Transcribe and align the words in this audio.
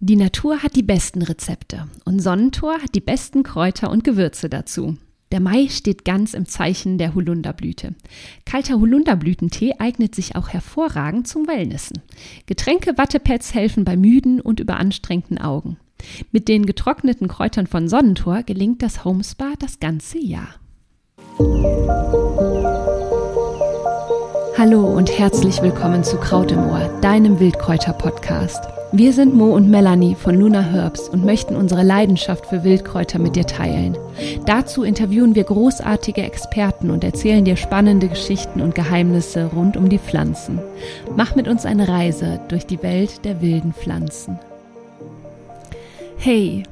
Die 0.00 0.16
Natur 0.16 0.62
hat 0.62 0.76
die 0.76 0.82
besten 0.82 1.22
Rezepte 1.22 1.88
und 2.04 2.20
Sonnentor 2.20 2.74
hat 2.82 2.94
die 2.94 3.00
besten 3.00 3.42
Kräuter 3.42 3.90
und 3.90 4.04
Gewürze 4.04 4.50
dazu. 4.50 4.98
Der 5.32 5.40
Mai 5.40 5.68
steht 5.70 6.04
ganz 6.04 6.34
im 6.34 6.44
Zeichen 6.44 6.98
der 6.98 7.14
Holunderblüte. 7.14 7.94
Kalter 8.44 8.78
Holunderblütentee 8.78 9.76
eignet 9.78 10.14
sich 10.14 10.36
auch 10.36 10.50
hervorragend 10.50 11.26
zum 11.26 11.48
Wellnessen. 11.48 12.02
Getränke 12.44 12.98
Wattepads 12.98 13.54
helfen 13.54 13.86
bei 13.86 13.96
müden 13.96 14.42
und 14.42 14.60
überanstrengten 14.60 15.38
Augen. 15.38 15.78
Mit 16.30 16.48
den 16.48 16.66
getrockneten 16.66 17.26
Kräutern 17.26 17.66
von 17.66 17.88
Sonnentor 17.88 18.42
gelingt 18.42 18.82
das 18.82 19.02
Homespa 19.02 19.54
das 19.58 19.80
ganze 19.80 20.18
Jahr. 20.18 20.56
Hallo 24.58 24.94
und 24.94 25.18
herzlich 25.18 25.62
willkommen 25.62 26.04
zu 26.04 26.18
Kraut 26.18 26.52
im 26.52 26.58
Ohr, 26.58 26.98
deinem 27.00 27.40
Wildkräuter-Podcast. 27.40 28.75
Wir 28.92 29.12
sind 29.12 29.34
Mo 29.34 29.52
und 29.52 29.68
Melanie 29.68 30.14
von 30.14 30.36
Luna 30.38 30.60
Herbs 30.60 31.08
und 31.08 31.24
möchten 31.24 31.56
unsere 31.56 31.82
Leidenschaft 31.82 32.46
für 32.46 32.62
Wildkräuter 32.62 33.18
mit 33.18 33.34
dir 33.34 33.44
teilen. 33.44 33.98
Dazu 34.46 34.84
interviewen 34.84 35.34
wir 35.34 35.42
großartige 35.42 36.22
Experten 36.22 36.90
und 36.90 37.02
erzählen 37.02 37.44
dir 37.44 37.56
spannende 37.56 38.08
Geschichten 38.08 38.60
und 38.60 38.76
Geheimnisse 38.76 39.46
rund 39.46 39.76
um 39.76 39.88
die 39.88 39.98
Pflanzen. 39.98 40.60
Mach 41.16 41.34
mit 41.34 41.48
uns 41.48 41.66
eine 41.66 41.88
Reise 41.88 42.40
durch 42.48 42.64
die 42.64 42.80
Welt 42.82 43.24
der 43.24 43.40
wilden 43.42 43.72
Pflanzen. 43.72 44.38
Hey, 46.16 46.62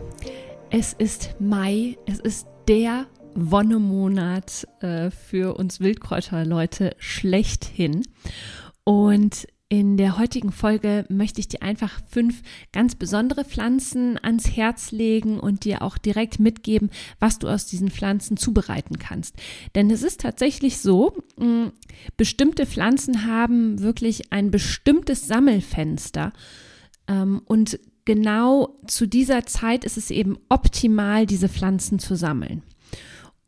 es 0.70 0.92
ist 0.92 1.34
Mai, 1.40 1.98
es 2.06 2.20
ist 2.20 2.46
der 2.68 3.06
Wonnemonat 3.34 4.68
äh, 4.80 5.10
für 5.10 5.56
uns 5.56 5.80
Wildkräuterleute 5.80 6.94
schlechthin. 6.98 8.02
Und 8.84 9.46
in 9.80 9.96
der 9.96 10.18
heutigen 10.18 10.52
Folge 10.52 11.04
möchte 11.08 11.40
ich 11.40 11.48
dir 11.48 11.60
einfach 11.60 12.00
fünf 12.08 12.42
ganz 12.70 12.94
besondere 12.94 13.44
Pflanzen 13.44 14.22
ans 14.22 14.48
Herz 14.56 14.92
legen 14.92 15.40
und 15.40 15.64
dir 15.64 15.82
auch 15.82 15.98
direkt 15.98 16.38
mitgeben, 16.38 16.90
was 17.18 17.40
du 17.40 17.48
aus 17.48 17.66
diesen 17.66 17.90
Pflanzen 17.90 18.36
zubereiten 18.36 19.00
kannst. 19.00 19.34
Denn 19.74 19.90
es 19.90 20.04
ist 20.04 20.20
tatsächlich 20.20 20.78
so, 20.78 21.16
mh, 21.38 21.72
bestimmte 22.16 22.66
Pflanzen 22.66 23.26
haben 23.26 23.80
wirklich 23.80 24.32
ein 24.32 24.52
bestimmtes 24.52 25.26
Sammelfenster. 25.26 26.32
Ähm, 27.08 27.42
und 27.46 27.80
genau 28.04 28.78
zu 28.86 29.08
dieser 29.08 29.44
Zeit 29.44 29.84
ist 29.84 29.96
es 29.96 30.12
eben 30.12 30.38
optimal, 30.48 31.26
diese 31.26 31.48
Pflanzen 31.48 31.98
zu 31.98 32.14
sammeln. 32.14 32.62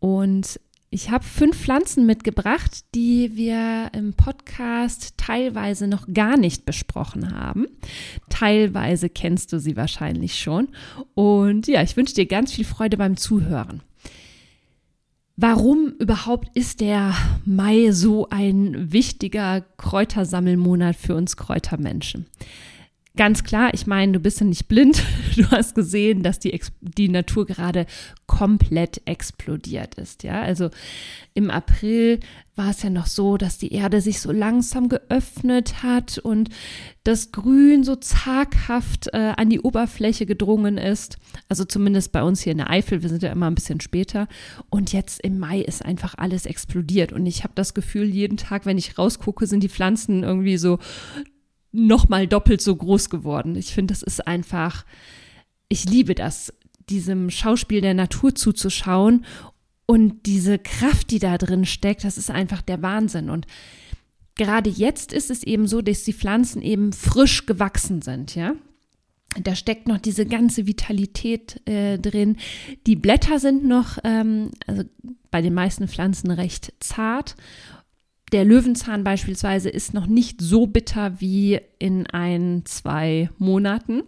Und 0.01 0.59
ich 0.91 1.11
habe 1.11 1.25
fünf 1.25 1.57
Pflanzen 1.59 2.07
mitgebracht, 2.07 2.85
die 2.95 3.37
wir 3.37 3.91
im 3.93 4.15
Podcast 4.15 5.15
teilweise 5.17 5.89
noch 5.89 6.07
gar 6.13 6.37
nicht 6.37 6.65
besprochen 6.65 7.35
haben. 7.35 7.67
Teilweise 8.31 9.09
kennst 9.09 9.53
du 9.53 9.59
sie 9.59 9.77
wahrscheinlich 9.77 10.39
schon. 10.39 10.69
Und 11.15 11.67
ja, 11.67 11.83
ich 11.83 11.97
wünsche 11.97 12.15
dir 12.15 12.27
ganz 12.27 12.53
viel 12.53 12.65
Freude 12.65 12.97
beim 12.97 13.17
Zuhören. 13.17 13.83
Warum 15.37 15.93
überhaupt 15.99 16.57
ist 16.57 16.81
der 16.81 17.15
Mai 17.45 17.91
so 17.91 18.29
ein 18.31 18.91
wichtiger 18.93 19.63
Kräutersammelmonat 19.77 20.97
für 20.97 21.15
uns 21.15 21.37
Kräutermenschen? 21.37 22.27
Ganz 23.17 23.45
klar, 23.45 23.73
ich 23.73 23.87
meine, 23.87 24.13
du 24.13 24.21
bist 24.21 24.41
ja 24.41 24.47
nicht 24.47 24.69
blind. 24.69 25.03
Du 25.37 25.51
hast 25.51 25.75
gesehen, 25.75 26.23
dass 26.23 26.39
die, 26.39 26.59
die 26.81 27.11
Natur 27.11 27.45
gerade 27.45 27.85
komplett 28.27 29.03
explodiert 29.05 29.97
ist. 29.97 30.23
Ja, 30.23 30.41
also 30.41 30.71
im 31.35 31.51
April 31.51 32.21
war 32.55 32.71
es 32.71 32.83
ja 32.83 32.89
noch 32.89 33.05
so, 33.07 33.37
dass 33.37 33.59
die 33.59 33.71
Erde 33.75 34.01
sich 34.01 34.23
so 34.23 34.33
langsam 34.33 34.89
geöffnet 34.89 35.83
hat 35.83 36.17
und 36.17 36.49
das 37.05 37.33
Grün 37.33 37.85
so 37.85 37.97
zaghaft 37.97 39.09
äh, 39.13 39.35
an 39.37 39.51
die 39.51 39.61
Oberfläche 39.61 40.25
gedrungen 40.25 40.79
ist. 40.79 41.19
Also 41.51 41.67
zumindest 41.67 42.13
bei 42.13 42.23
uns 42.23 42.41
hier 42.41 42.53
in 42.53 42.59
der 42.59 42.71
Eifel. 42.71 43.03
Wir 43.03 43.11
sind 43.11 43.23
ja 43.23 43.31
immer 43.31 43.47
ein 43.47 43.55
bisschen 43.55 43.83
später. 43.83 44.29
Und 44.71 44.95
jetzt 44.95 45.21
im 45.21 45.39
Mai 45.39 45.61
ist 45.61 45.85
einfach 45.85 46.15
alles 46.17 46.47
explodiert. 46.47 47.13
Und 47.13 47.27
ich 47.27 47.45
habe 47.45 47.53
das 47.55 47.75
Gefühl, 47.75 48.07
jeden 48.07 48.39
Tag, 48.39 48.65
wenn 48.65 48.79
ich 48.79 48.97
rausgucke, 48.97 49.47
sind 49.47 49.63
die 49.63 49.69
Pflanzen 49.69 50.23
irgendwie 50.23 50.57
so 50.57 50.79
noch 51.73 52.09
mal 52.09 52.27
doppelt 52.27 52.61
so 52.61 52.75
groß 52.75 53.11
geworden. 53.11 53.57
Ich 53.57 53.75
finde, 53.75 53.93
das 53.93 54.03
ist 54.03 54.27
einfach, 54.27 54.85
ich 55.69 55.85
liebe 55.85 56.15
das, 56.15 56.53
diesem 56.89 57.31
Schauspiel 57.31 57.81
der 57.81 57.95
Natur 57.95 58.35
zuzuschauen 58.35 59.25
und 59.87 60.27
diese 60.27 60.59
Kraft, 60.59 61.11
die 61.11 61.19
da 61.19 61.39
drin 61.39 61.65
steckt, 61.65 62.05
das 62.05 62.19
ist 62.19 62.31
einfach 62.31 62.63
der 62.63 62.83
Wahnsinn. 62.83 63.31
Und 63.31 63.47
gerade 64.35 64.71
jetzt 64.71 65.13
ist 65.13 65.31
es 65.31 65.43
eben 65.43 65.67
so, 65.67 65.81
dass 65.81 66.05
die 66.05 66.13
Pflanzen 66.13 66.63
eben 66.63 66.93
frisch 66.93 67.47
gewachsen 67.47 68.03
sind, 68.03 68.35
ja. 68.35 68.55
Da 69.43 69.55
steckt 69.55 69.87
noch 69.87 69.99
diese 69.99 70.25
ganze 70.25 70.67
Vitalität 70.67 71.61
äh, 71.69 71.99
drin. 71.99 72.39
Die 72.87 72.97
Blätter 72.97 73.39
sind 73.39 73.65
noch, 73.65 73.99
ähm, 74.03 74.53
also 74.67 74.85
bei 75.31 75.43
den 75.43 75.53
meisten 75.53 75.89
Pflanzen 75.89 76.31
recht 76.31 76.73
zart 76.81 77.37
der 78.33 78.45
Löwenzahn 78.45 79.05
beispielsweise 79.05 79.69
ist 79.71 79.95
noch 79.95 80.07
nicht 80.07 80.41
so 80.41 80.67
bitter 80.67 81.21
wie 81.21 81.61
in 81.79 82.07
ein, 82.07 82.63
zwei 82.65 83.31
Monaten. 83.39 84.03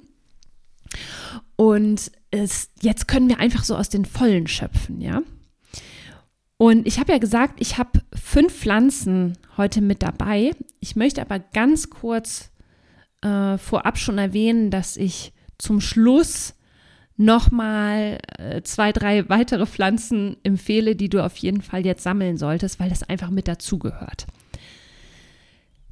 Und 1.57 2.11
es, 2.31 2.71
jetzt 2.81 3.09
können 3.09 3.29
wir 3.29 3.39
einfach 3.39 3.65
so 3.65 3.77
aus 3.77 3.89
den 3.89 4.05
Vollen 4.05 4.47
schöpfen, 4.47 5.01
ja. 5.01 5.23
Und 6.57 6.89
ich 6.89 6.99
habe 6.99 7.13
ja 7.13 7.19
gesagt, 7.19 7.61
ich 7.61 7.79
habe 7.79 8.01
fünf 8.13 8.53
Pflanzen 8.53 9.39
heute 9.57 9.81
mit 9.81 10.03
dabei. 10.03 10.51
Ich 10.81 10.97
möchte 10.97 11.21
aber 11.21 11.39
ganz 11.39 11.89
kurz 11.89 12.51
äh, 13.23 13.57
vorab 13.59 13.97
schon 13.97 14.19
erwähnen, 14.19 14.71
dass 14.73 14.97
ich 14.97 15.33
zum 15.59 15.81
Schluss 15.81 16.55
nochmal 17.19 18.19
äh, 18.39 18.63
zwei, 18.63 18.93
drei 18.93 19.29
weitere 19.29 19.67
Pflanzen 19.67 20.37
empfehle, 20.45 20.97
die 20.97 21.09
du 21.09 21.23
auf 21.23 21.37
jeden 21.37 21.61
Fall 21.61 21.85
jetzt 21.85 22.03
sammeln 22.03 22.39
solltest, 22.39 22.81
weil 22.81 22.89
das 22.89 23.03
einfach 23.03 23.31
mit 23.31 23.49
dazugehört. 23.49 24.27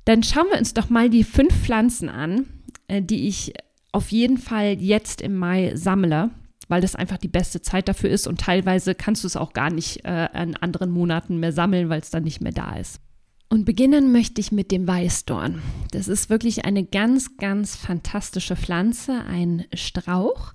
Dann 0.04 0.22
schauen 0.22 0.46
wir 0.50 0.58
uns 0.58 0.72
doch 0.72 0.88
mal 0.88 1.10
die 1.10 1.24
fünf 1.24 1.52
Pflanzen 1.52 2.08
an, 2.08 2.46
äh, 2.86 3.02
die 3.02 3.26
ich 3.26 3.52
auf 3.92 4.12
jeden 4.12 4.38
Fall 4.38 4.76
jetzt 4.80 5.20
im 5.20 5.36
Mai 5.36 5.72
sammle, 5.74 6.30
weil 6.68 6.80
das 6.80 6.94
einfach 6.94 7.18
die 7.18 7.28
beste 7.28 7.60
Zeit 7.60 7.88
dafür 7.88 8.10
ist 8.10 8.26
und 8.26 8.40
teilweise 8.40 8.94
kannst 8.94 9.24
du 9.24 9.26
es 9.26 9.36
auch 9.36 9.52
gar 9.52 9.70
nicht 9.70 10.04
äh, 10.04 10.28
in 10.40 10.56
anderen 10.56 10.90
Monaten 10.90 11.38
mehr 11.38 11.52
sammeln, 11.52 11.88
weil 11.88 12.00
es 12.00 12.10
dann 12.10 12.22
nicht 12.22 12.40
mehr 12.40 12.52
da 12.52 12.76
ist. 12.76 13.00
Und 13.48 13.64
beginnen 13.64 14.10
möchte 14.10 14.40
ich 14.40 14.50
mit 14.50 14.72
dem 14.72 14.88
Weißdorn. 14.88 15.62
Das 15.92 16.08
ist 16.08 16.30
wirklich 16.30 16.64
eine 16.64 16.84
ganz, 16.84 17.36
ganz 17.36 17.76
fantastische 17.76 18.56
Pflanze, 18.56 19.22
ein 19.28 19.64
Strauch, 19.72 20.52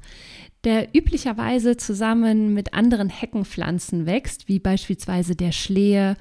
der 0.63 0.95
üblicherweise 0.95 1.77
zusammen 1.77 2.53
mit 2.53 2.73
anderen 2.73 3.09
Heckenpflanzen 3.09 4.05
wächst, 4.05 4.47
wie 4.47 4.59
beispielsweise 4.59 5.35
der 5.35 5.51
Schlehe 5.51 6.17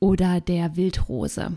oder 0.00 0.40
der 0.40 0.76
Wildrose. 0.76 1.56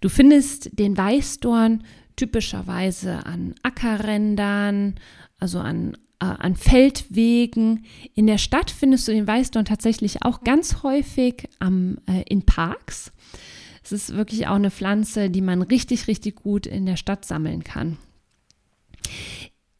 Du 0.00 0.08
findest 0.08 0.78
den 0.78 0.96
Weißdorn 0.96 1.84
typischerweise 2.16 3.24
an 3.24 3.54
Ackerrändern, 3.62 4.96
also 5.38 5.60
an, 5.60 5.96
äh, 6.20 6.24
an 6.24 6.56
Feldwegen. 6.56 7.84
In 8.14 8.26
der 8.26 8.38
Stadt 8.38 8.70
findest 8.70 9.06
du 9.06 9.12
den 9.12 9.26
Weißdorn 9.26 9.64
tatsächlich 9.64 10.22
auch 10.22 10.42
ganz 10.42 10.82
häufig 10.82 11.48
am, 11.60 11.98
äh, 12.06 12.22
in 12.28 12.44
Parks. 12.44 13.12
Es 13.84 13.92
ist 13.92 14.16
wirklich 14.16 14.48
auch 14.48 14.56
eine 14.56 14.70
Pflanze, 14.70 15.30
die 15.30 15.40
man 15.40 15.62
richtig, 15.62 16.08
richtig 16.08 16.36
gut 16.36 16.66
in 16.66 16.86
der 16.86 16.96
Stadt 16.96 17.24
sammeln 17.24 17.64
kann. 17.64 17.96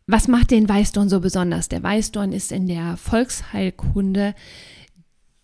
Was 0.06 0.28
macht 0.28 0.50
den 0.50 0.68
Weißdorn 0.68 1.08
so 1.08 1.20
besonders? 1.20 1.68
Der 1.68 1.82
Weißdorn 1.82 2.32
ist 2.32 2.52
in 2.52 2.66
der 2.66 2.96
Volksheilkunde 2.96 4.34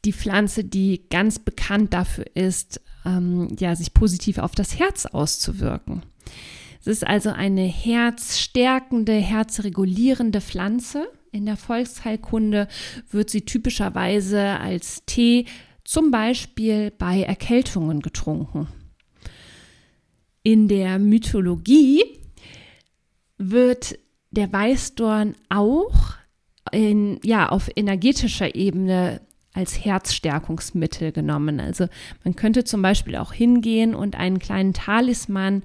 die 0.05 0.13
Pflanze, 0.13 0.65
die 0.65 1.09
ganz 1.11 1.39
bekannt 1.39 1.93
dafür 1.93 2.25
ist, 2.35 2.81
ähm, 3.05 3.49
ja, 3.59 3.75
sich 3.77 3.95
positiv 3.95 4.39
auf 4.39 4.55
das 4.55 4.79
Herz 4.79 5.07
auszuwirken. 5.07 6.03
Es 6.81 6.87
ist 6.87 7.07
also 7.07 7.31
eine 7.31 7.65
herzstärkende, 7.65 9.15
herzregulierende 9.15 10.41
Pflanze. 10.41 11.09
In 11.33 11.47
der 11.47 11.57
Volksheilkunde 11.57 12.69
wird 13.11 13.31
sie 13.31 13.43
typischerweise 13.43 14.41
als 14.61 15.03
Tee 15.05 15.47
zum 15.85 16.11
Beispiel 16.11 16.91
bei 16.91 17.23
Erkältungen 17.23 18.01
getrunken. 18.01 18.69
In 20.43 20.69
der 20.69 20.99
Mythologie 20.99 22.03
wird 23.37 23.99
der 24.31 24.53
Weißdorn 24.53 25.35
auch 25.49 26.15
in, 26.73 27.19
ja, 27.23 27.49
auf 27.49 27.71
energetischer 27.75 28.55
Ebene 28.55 29.21
als 29.55 29.85
Herzstärkungsmittel 29.85 31.13
genommen. 31.13 31.61
Also 31.61 31.89
man 32.25 32.37
könnte 32.37 32.65
zum 32.65 32.83
Beispiel 32.83 33.17
auch 33.17 33.33
hingehen 33.33 33.95
und 33.95 34.17
einen 34.17 34.39
kleinen 34.39 34.73
Talisman 34.73 35.63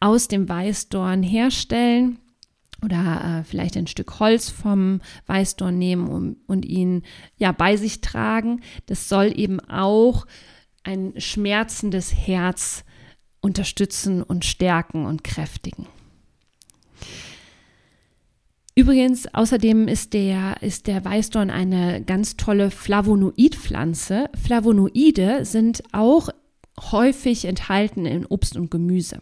aus 0.00 0.28
dem 0.28 0.48
Weißdorn 0.48 1.22
herstellen 1.22 2.18
oder 2.84 3.40
äh, 3.40 3.44
vielleicht 3.44 3.76
ein 3.76 3.86
Stück 3.86 4.20
Holz 4.20 4.50
vom 4.50 5.00
Weißdorn 5.26 5.76
nehmen 5.76 6.08
und, 6.08 6.36
und 6.46 6.64
ihn 6.64 7.02
ja 7.36 7.52
bei 7.52 7.76
sich 7.76 8.00
tragen. 8.00 8.60
Das 8.86 9.08
soll 9.08 9.32
eben 9.36 9.60
auch 9.60 10.26
ein 10.84 11.14
schmerzendes 11.16 12.14
Herz 12.14 12.84
unterstützen 13.40 14.22
und 14.22 14.44
stärken 14.44 15.06
und 15.06 15.24
kräftigen. 15.24 15.86
Übrigens, 18.74 19.32
außerdem 19.34 19.86
ist 19.86 20.14
der, 20.14 20.62
ist 20.62 20.86
der 20.86 21.04
Weißdorn 21.04 21.50
eine 21.50 22.02
ganz 22.02 22.36
tolle 22.36 22.70
Flavonoidpflanze. 22.70 24.30
Flavonoide 24.42 25.44
sind 25.44 25.82
auch 25.92 26.30
häufig 26.80 27.44
enthalten 27.44 28.06
in 28.06 28.24
Obst 28.24 28.56
und 28.56 28.70
Gemüse. 28.70 29.20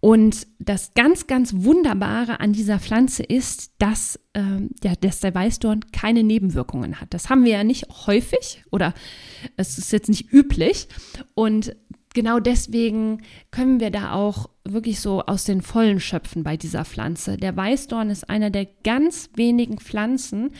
Und 0.00 0.46
das 0.58 0.94
ganz, 0.94 1.26
ganz 1.26 1.52
Wunderbare 1.64 2.38
an 2.40 2.52
dieser 2.52 2.78
Pflanze 2.78 3.22
ist, 3.22 3.72
dass, 3.78 4.20
ähm, 4.34 4.70
ja, 4.84 4.94
dass 4.94 5.20
der 5.20 5.34
Weißdorn 5.34 5.80
keine 5.90 6.22
Nebenwirkungen 6.22 7.00
hat. 7.00 7.12
Das 7.12 7.28
haben 7.28 7.44
wir 7.44 7.52
ja 7.52 7.64
nicht 7.64 7.86
häufig 8.06 8.62
oder 8.70 8.94
es 9.56 9.78
ist 9.78 9.92
jetzt 9.92 10.08
nicht 10.08 10.32
üblich. 10.32 10.88
Und 11.34 11.74
genau 12.16 12.40
deswegen 12.40 13.22
können 13.52 13.78
wir 13.78 13.90
da 13.90 14.12
auch 14.12 14.48
wirklich 14.64 14.98
so 15.00 15.22
aus 15.22 15.44
den 15.44 15.62
Vollen 15.62 16.00
schöpfen 16.00 16.42
bei 16.42 16.56
dieser 16.56 16.84
Pflanze. 16.84 17.36
Der 17.36 17.54
Weißdorn 17.54 18.10
ist 18.10 18.28
einer 18.28 18.50
der 18.50 18.66
ganz 18.82 19.30
wenigen 19.36 19.78
Pflanzen, 19.78 20.50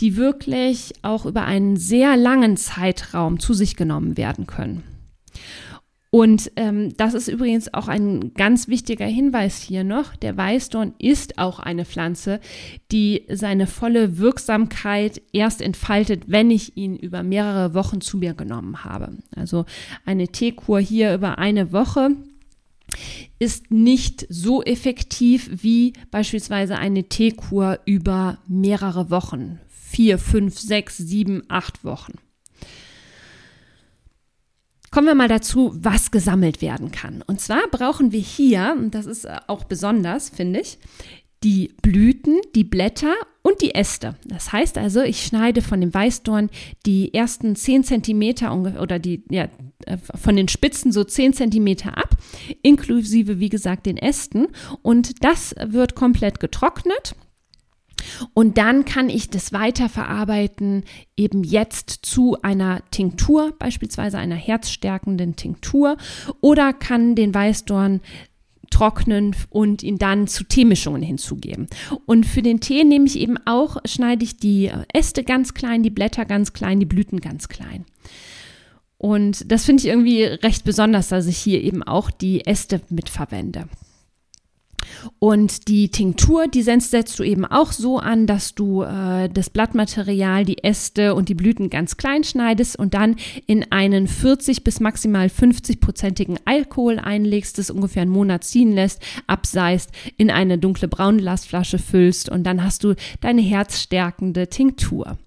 die 0.00 0.16
wirklich 0.16 0.94
auch 1.02 1.26
über 1.26 1.44
einen 1.44 1.76
sehr 1.76 2.16
langen 2.16 2.56
Zeitraum 2.56 3.40
zu 3.40 3.52
sich 3.52 3.76
genommen 3.76 4.16
werden 4.16 4.46
können. 4.46 4.95
Und 6.16 6.50
ähm, 6.56 6.96
das 6.96 7.12
ist 7.12 7.28
übrigens 7.28 7.74
auch 7.74 7.88
ein 7.88 8.32
ganz 8.32 8.68
wichtiger 8.68 9.04
Hinweis 9.04 9.60
hier 9.60 9.84
noch. 9.84 10.16
Der 10.16 10.34
Weißdorn 10.34 10.94
ist 10.98 11.36
auch 11.36 11.58
eine 11.58 11.84
Pflanze, 11.84 12.40
die 12.90 13.26
seine 13.28 13.66
volle 13.66 14.16
Wirksamkeit 14.16 15.20
erst 15.34 15.60
entfaltet, 15.60 16.22
wenn 16.26 16.50
ich 16.50 16.74
ihn 16.74 16.96
über 16.96 17.22
mehrere 17.22 17.74
Wochen 17.74 18.00
zu 18.00 18.16
mir 18.16 18.32
genommen 18.32 18.82
habe. 18.82 19.18
Also 19.36 19.66
eine 20.06 20.28
Teekur 20.28 20.80
hier 20.80 21.12
über 21.12 21.36
eine 21.36 21.74
Woche 21.74 22.12
ist 23.38 23.70
nicht 23.70 24.26
so 24.30 24.62
effektiv 24.62 25.50
wie 25.62 25.92
beispielsweise 26.10 26.78
eine 26.78 27.10
Teekur 27.10 27.80
über 27.84 28.38
mehrere 28.48 29.10
Wochen. 29.10 29.60
Vier, 29.68 30.16
fünf, 30.18 30.58
sechs, 30.58 30.96
sieben, 30.96 31.42
acht 31.48 31.84
Wochen. 31.84 32.14
Kommen 34.96 35.08
wir 35.08 35.14
mal 35.14 35.28
dazu, 35.28 35.74
was 35.74 36.10
gesammelt 36.10 36.62
werden 36.62 36.90
kann. 36.90 37.20
Und 37.26 37.38
zwar 37.38 37.68
brauchen 37.70 38.12
wir 38.12 38.20
hier, 38.20 38.74
und 38.78 38.94
das 38.94 39.04
ist 39.04 39.26
äh, 39.26 39.36
auch 39.46 39.64
besonders, 39.64 40.30
finde 40.30 40.60
ich, 40.60 40.78
die 41.44 41.74
Blüten, 41.82 42.40
die 42.54 42.64
Blätter 42.64 43.12
und 43.42 43.60
die 43.60 43.74
Äste. 43.74 44.14
Das 44.24 44.52
heißt 44.52 44.78
also, 44.78 45.02
ich 45.02 45.22
schneide 45.22 45.60
von 45.60 45.82
dem 45.82 45.92
Weißdorn 45.92 46.48
die 46.86 47.12
ersten 47.12 47.56
10 47.56 47.84
Zentimeter 47.84 48.56
oder 48.80 48.98
die, 48.98 49.22
ja, 49.28 49.50
äh, 49.84 49.98
von 49.98 50.34
den 50.34 50.48
Spitzen 50.48 50.92
so 50.92 51.04
10 51.04 51.34
Zentimeter 51.34 51.98
ab, 51.98 52.16
inklusive, 52.62 53.38
wie 53.38 53.50
gesagt, 53.50 53.84
den 53.84 53.98
Ästen. 53.98 54.46
Und 54.80 55.22
das 55.22 55.54
wird 55.62 55.94
komplett 55.94 56.40
getrocknet. 56.40 57.14
Und 58.34 58.58
dann 58.58 58.84
kann 58.84 59.08
ich 59.08 59.30
das 59.30 59.52
weiterverarbeiten, 59.52 60.84
eben 61.16 61.44
jetzt 61.44 61.90
zu 62.02 62.40
einer 62.42 62.82
Tinktur, 62.90 63.54
beispielsweise 63.58 64.18
einer 64.18 64.34
herzstärkenden 64.34 65.36
Tinktur, 65.36 65.96
oder 66.40 66.72
kann 66.72 67.14
den 67.14 67.34
Weißdorn 67.34 68.00
trocknen 68.70 69.34
und 69.50 69.82
ihn 69.82 69.98
dann 69.98 70.26
zu 70.26 70.44
Teemischungen 70.44 71.02
hinzugeben. 71.02 71.68
Und 72.04 72.26
für 72.26 72.42
den 72.42 72.60
Tee 72.60 72.84
nehme 72.84 73.06
ich 73.06 73.18
eben 73.18 73.38
auch, 73.46 73.78
schneide 73.84 74.24
ich 74.24 74.36
die 74.36 74.70
Äste 74.92 75.24
ganz 75.24 75.54
klein, 75.54 75.82
die 75.82 75.90
Blätter 75.90 76.24
ganz 76.24 76.52
klein, 76.52 76.80
die 76.80 76.86
Blüten 76.86 77.20
ganz 77.20 77.48
klein. 77.48 77.84
Und 78.98 79.50
das 79.50 79.64
finde 79.64 79.82
ich 79.82 79.88
irgendwie 79.88 80.22
recht 80.24 80.64
besonders, 80.64 81.08
dass 81.08 81.26
ich 81.26 81.36
hier 81.36 81.62
eben 81.62 81.82
auch 81.82 82.10
die 82.10 82.46
Äste 82.46 82.80
mitverwende. 82.88 83.68
Und 85.18 85.68
die 85.68 85.90
Tinktur, 85.90 86.46
die 86.48 86.62
setzt 86.62 87.18
du 87.18 87.22
eben 87.22 87.44
auch 87.44 87.72
so 87.72 87.98
an, 87.98 88.26
dass 88.26 88.54
du 88.54 88.82
äh, 88.82 89.28
das 89.28 89.50
Blattmaterial, 89.50 90.44
die 90.44 90.62
Äste 90.62 91.14
und 91.14 91.28
die 91.28 91.34
Blüten 91.34 91.70
ganz 91.70 91.96
klein 91.96 92.24
schneidest 92.24 92.78
und 92.78 92.94
dann 92.94 93.16
in 93.46 93.70
einen 93.72 94.08
40 94.08 94.64
bis 94.64 94.80
maximal 94.80 95.26
50-prozentigen 95.26 96.38
Alkohol 96.44 96.98
einlegst, 96.98 97.58
das 97.58 97.70
ungefähr 97.70 98.02
einen 98.02 98.10
Monat 98.10 98.44
ziehen 98.44 98.72
lässt, 98.72 99.02
abseist, 99.26 99.90
in 100.16 100.30
eine 100.30 100.58
dunkle 100.58 100.88
Braunglasflasche 100.88 101.78
füllst 101.78 102.28
und 102.28 102.44
dann 102.44 102.64
hast 102.64 102.84
du 102.84 102.94
deine 103.20 103.42
herzstärkende 103.42 104.48
Tinktur. 104.48 105.18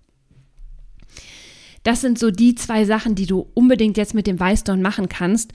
Das 1.84 2.02
sind 2.02 2.20
so 2.20 2.30
die 2.30 2.56
zwei 2.56 2.86
Sachen, 2.86 3.16
die 3.16 3.26
du 3.26 3.48
unbedingt 3.54 3.98
jetzt 3.98 4.14
mit 4.14 4.28
dem 4.28 4.40
Weißdorn 4.40 4.82
machen 4.82 5.10
kannst. 5.10 5.54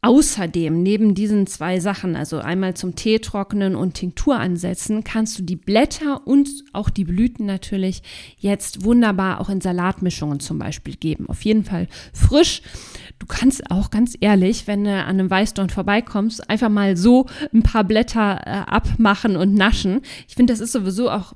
Außerdem, 0.00 0.80
neben 0.80 1.16
diesen 1.16 1.48
zwei 1.48 1.80
Sachen, 1.80 2.14
also 2.14 2.38
einmal 2.38 2.74
zum 2.74 2.94
Tee 2.94 3.18
trocknen 3.18 3.74
und 3.74 3.94
Tinktur 3.94 4.38
ansetzen, 4.38 5.02
kannst 5.02 5.36
du 5.40 5.42
die 5.42 5.56
Blätter 5.56 6.24
und 6.24 6.48
auch 6.72 6.88
die 6.88 7.02
Blüten 7.02 7.46
natürlich 7.46 8.02
jetzt 8.38 8.84
wunderbar 8.84 9.40
auch 9.40 9.48
in 9.48 9.60
Salatmischungen 9.60 10.38
zum 10.38 10.60
Beispiel 10.60 10.94
geben. 10.94 11.28
Auf 11.28 11.42
jeden 11.42 11.64
Fall 11.64 11.88
frisch. 12.12 12.62
Du 13.18 13.26
kannst 13.26 13.72
auch 13.72 13.90
ganz 13.90 14.16
ehrlich, 14.20 14.68
wenn 14.68 14.84
du 14.84 14.92
an 14.92 15.08
einem 15.08 15.30
Weißdorn 15.30 15.68
vorbeikommst, 15.68 16.48
einfach 16.48 16.68
mal 16.68 16.96
so 16.96 17.26
ein 17.52 17.64
paar 17.64 17.82
Blätter 17.82 18.42
äh, 18.46 18.50
abmachen 18.50 19.36
und 19.36 19.54
naschen. 19.54 20.02
Ich 20.28 20.36
finde, 20.36 20.52
das 20.52 20.60
ist 20.60 20.70
sowieso 20.70 21.10
auch 21.10 21.32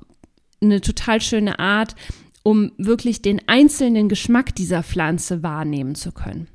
eine 0.61 0.79
total 0.79 1.19
schöne 1.19 1.59
Art, 1.59 1.95
um 2.43 2.71
wirklich 2.77 3.21
den 3.21 3.41
einzelnen 3.45 4.07
Geschmack 4.07 4.55
dieser 4.55 4.83
Pflanze 4.83 5.43
wahrnehmen 5.43 5.95
zu 5.95 6.13
können. 6.13 6.47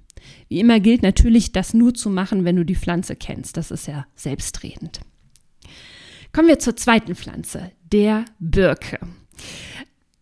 Wie 0.48 0.60
immer 0.60 0.80
gilt 0.80 1.02
natürlich, 1.02 1.52
das 1.52 1.74
nur 1.74 1.94
zu 1.94 2.10
machen, 2.10 2.44
wenn 2.44 2.56
du 2.56 2.64
die 2.64 2.76
Pflanze 2.76 3.16
kennst. 3.16 3.56
Das 3.56 3.70
ist 3.70 3.86
ja 3.86 4.06
selbstredend. 4.14 5.00
Kommen 6.32 6.48
wir 6.48 6.58
zur 6.58 6.76
zweiten 6.76 7.14
Pflanze, 7.14 7.72
der 7.92 8.24
Birke. 8.38 8.98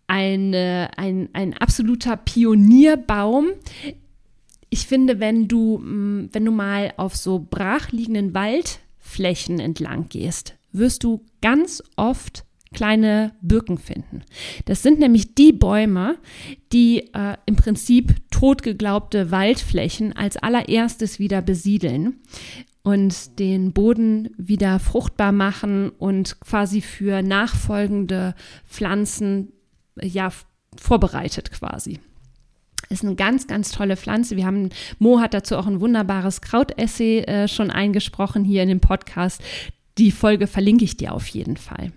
Eine, 0.07 0.91
ein, 0.97 1.29
ein 1.33 1.55
absoluter 1.55 2.17
Pionierbaum. 2.17 3.49
Ich 4.71 4.87
finde, 4.87 5.21
wenn 5.21 5.49
du, 5.49 5.79
mm, 5.79 6.31
wenn 6.33 6.45
du 6.45 6.53
mal 6.53 6.93
auf 6.97 7.17
so 7.17 7.39
brachliegenden 7.39 8.35
Waldflächen 8.35 9.59
entlang 9.59 10.09
gehst, 10.09 10.55
wirst 10.73 11.03
du 11.03 11.25
ganz 11.41 11.83
oft 11.97 12.45
kleine 12.77 13.33
Birken 13.41 13.79
finden. 13.79 14.23
Das 14.67 14.83
sind 14.83 15.01
nämlich 15.01 15.35
die 15.35 15.53
Bäume, 15.53 16.19
die 16.73 17.09
äh, 17.15 17.37
im 17.47 17.57
Prinzip 17.57 18.15
totgeglaubte 18.31 19.31
Waldflächen 19.31 20.15
als 20.15 20.37
allererstes 20.37 21.19
wieder 21.19 21.41
besiedeln 21.41 22.21
und 22.83 23.39
den 23.39 23.73
Boden 23.73 24.29
wieder 24.37 24.79
fruchtbar 24.79 25.33
machen 25.33 25.89
und 25.89 26.39
quasi 26.41 26.83
für 26.83 27.23
nachfolgende 27.23 28.35
Pflanzen 28.69 29.53
ja 30.01 30.31
vorbereitet 30.77 31.51
quasi. 31.51 31.99
Ist 32.91 33.05
eine 33.05 33.17
ganz, 33.17 33.47
ganz 33.47 33.73
tolle 33.73 33.97
Pflanze. 33.97 34.37
Wir 34.37 34.45
haben, 34.45 34.69
Mo 34.99 35.19
hat 35.19 35.33
dazu 35.35 35.57
auch 35.57 35.67
ein 35.67 35.81
wunderbares 35.81 36.43
Krautessay 36.43 37.21
äh, 37.21 37.49
schon 37.49 37.71
eingesprochen 37.71 38.45
hier 38.45 38.63
in 38.63 38.69
dem 38.69 38.81
Podcast. 38.81 39.43
Die 39.97 40.13
Folge 40.13 40.47
verlinke 40.47 40.85
ich 40.85 40.99
dir 40.99 41.15
auf 41.15 41.27
jeden 41.29 41.57
Fall. 41.57 41.93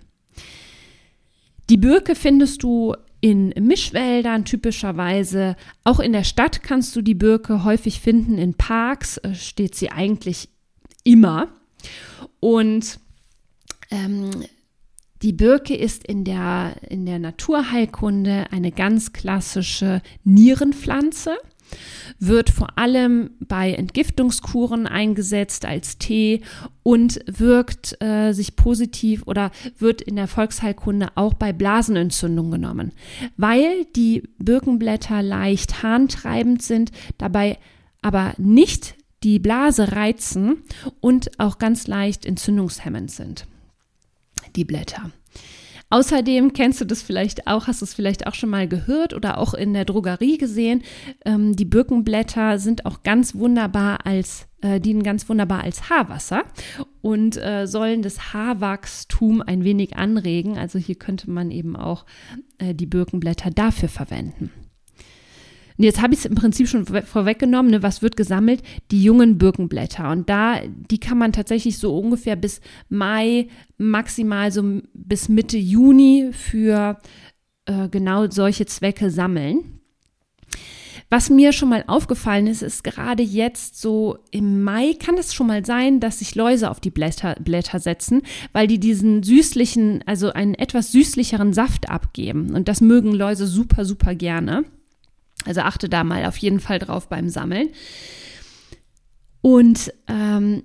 Die 1.70 1.76
Birke 1.76 2.16
findest 2.16 2.64
du 2.64 2.96
in 3.20 3.50
Mischwäldern 3.50 4.44
typischerweise. 4.44 5.54
Auch 5.84 6.00
in 6.00 6.12
der 6.12 6.24
Stadt 6.24 6.64
kannst 6.64 6.96
du 6.96 7.00
die 7.00 7.14
Birke 7.14 7.62
häufig 7.62 8.00
finden. 8.00 8.38
In 8.38 8.54
Parks 8.54 9.18
äh, 9.18 9.36
steht 9.36 9.76
sie 9.76 9.92
eigentlich 9.92 10.48
immer. 11.04 11.46
Und 12.40 12.98
ähm, 13.92 14.30
die 15.22 15.32
Birke 15.32 15.76
ist 15.76 16.04
in 16.04 16.24
der, 16.24 16.74
in 16.88 17.06
der 17.06 17.20
Naturheilkunde 17.20 18.46
eine 18.50 18.72
ganz 18.72 19.12
klassische 19.12 20.02
Nierenpflanze 20.24 21.36
wird 22.18 22.50
vor 22.50 22.78
allem 22.78 23.30
bei 23.40 23.72
Entgiftungskuren 23.72 24.86
eingesetzt 24.86 25.64
als 25.64 25.98
Tee 25.98 26.42
und 26.82 27.20
wirkt 27.26 28.00
äh, 28.02 28.32
sich 28.32 28.56
positiv 28.56 29.22
oder 29.26 29.50
wird 29.78 30.02
in 30.02 30.16
der 30.16 30.28
Volksheilkunde 30.28 31.08
auch 31.14 31.34
bei 31.34 31.52
Blasenentzündung 31.52 32.50
genommen, 32.50 32.92
weil 33.36 33.84
die 33.96 34.22
Birkenblätter 34.38 35.22
leicht 35.22 35.82
harntreibend 35.82 36.62
sind, 36.62 36.92
dabei 37.18 37.58
aber 38.02 38.34
nicht 38.38 38.94
die 39.22 39.38
Blase 39.38 39.92
reizen 39.92 40.62
und 41.00 41.38
auch 41.38 41.58
ganz 41.58 41.86
leicht 41.86 42.24
entzündungshemmend 42.24 43.10
sind. 43.10 43.46
Die 44.56 44.64
Blätter. 44.64 45.10
Außerdem 45.90 46.52
kennst 46.52 46.80
du 46.80 46.84
das 46.84 47.02
vielleicht 47.02 47.48
auch, 47.48 47.66
hast 47.66 47.80
du 47.80 47.84
es 47.84 47.94
vielleicht 47.94 48.26
auch 48.28 48.34
schon 48.34 48.48
mal 48.48 48.68
gehört 48.68 49.12
oder 49.12 49.38
auch 49.38 49.54
in 49.54 49.74
der 49.74 49.84
Drogerie 49.84 50.38
gesehen. 50.38 50.82
Ähm, 51.24 51.56
die 51.56 51.64
Birkenblätter 51.64 52.58
sind 52.58 52.86
auch 52.86 53.02
ganz 53.02 53.34
wunderbar 53.34 54.06
als, 54.06 54.46
äh, 54.62 54.80
dienen 54.80 55.02
ganz 55.02 55.28
wunderbar 55.28 55.62
als 55.62 55.90
Haarwasser 55.90 56.44
und 57.02 57.36
äh, 57.36 57.66
sollen 57.66 58.02
das 58.02 58.32
Haarwachstum 58.32 59.42
ein 59.42 59.64
wenig 59.64 59.96
anregen. 59.96 60.58
Also 60.58 60.78
hier 60.78 60.94
könnte 60.94 61.28
man 61.28 61.50
eben 61.50 61.74
auch 61.74 62.06
äh, 62.58 62.72
die 62.72 62.86
Birkenblätter 62.86 63.50
dafür 63.50 63.88
verwenden. 63.88 64.50
Jetzt 65.82 66.02
habe 66.02 66.12
ich 66.12 66.20
es 66.20 66.26
im 66.26 66.34
Prinzip 66.34 66.68
schon 66.68 66.84
vorweggenommen, 66.84 67.70
ne, 67.70 67.82
was 67.82 68.02
wird 68.02 68.16
gesammelt? 68.16 68.62
Die 68.90 69.02
jungen 69.02 69.38
Birkenblätter. 69.38 70.10
Und 70.10 70.28
da, 70.28 70.60
die 70.66 70.98
kann 70.98 71.16
man 71.16 71.32
tatsächlich 71.32 71.78
so 71.78 71.96
ungefähr 71.96 72.36
bis 72.36 72.60
Mai, 72.88 73.48
maximal 73.78 74.52
so 74.52 74.82
bis 74.92 75.28
Mitte 75.28 75.56
Juni 75.56 76.30
für 76.32 76.98
äh, 77.64 77.88
genau 77.88 78.28
solche 78.30 78.66
Zwecke 78.66 79.10
sammeln. 79.10 79.80
Was 81.08 81.28
mir 81.28 81.52
schon 81.52 81.70
mal 81.70 81.82
aufgefallen 81.88 82.46
ist, 82.46 82.62
ist 82.62 82.84
gerade 82.84 83.22
jetzt 83.22 83.80
so 83.80 84.18
im 84.30 84.62
Mai 84.62 84.94
kann 84.94 85.18
es 85.18 85.34
schon 85.34 85.48
mal 85.48 85.64
sein, 85.64 85.98
dass 85.98 86.20
sich 86.20 86.36
Läuse 86.36 86.70
auf 86.70 86.78
die 86.78 86.90
Blätter, 86.90 87.34
Blätter 87.40 87.80
setzen, 87.80 88.22
weil 88.52 88.68
die 88.68 88.78
diesen 88.78 89.24
süßlichen, 89.24 90.04
also 90.06 90.32
einen 90.32 90.54
etwas 90.54 90.92
süßlicheren 90.92 91.52
Saft 91.52 91.88
abgeben. 91.88 92.54
Und 92.54 92.68
das 92.68 92.80
mögen 92.80 93.12
Läuse 93.12 93.48
super, 93.48 93.84
super 93.84 94.14
gerne. 94.14 94.64
Also 95.46 95.60
achte 95.62 95.88
da 95.88 96.04
mal 96.04 96.26
auf 96.26 96.36
jeden 96.36 96.60
Fall 96.60 96.78
drauf 96.78 97.08
beim 97.08 97.28
Sammeln. 97.28 97.68
Und 99.40 99.92
ähm, 100.06 100.62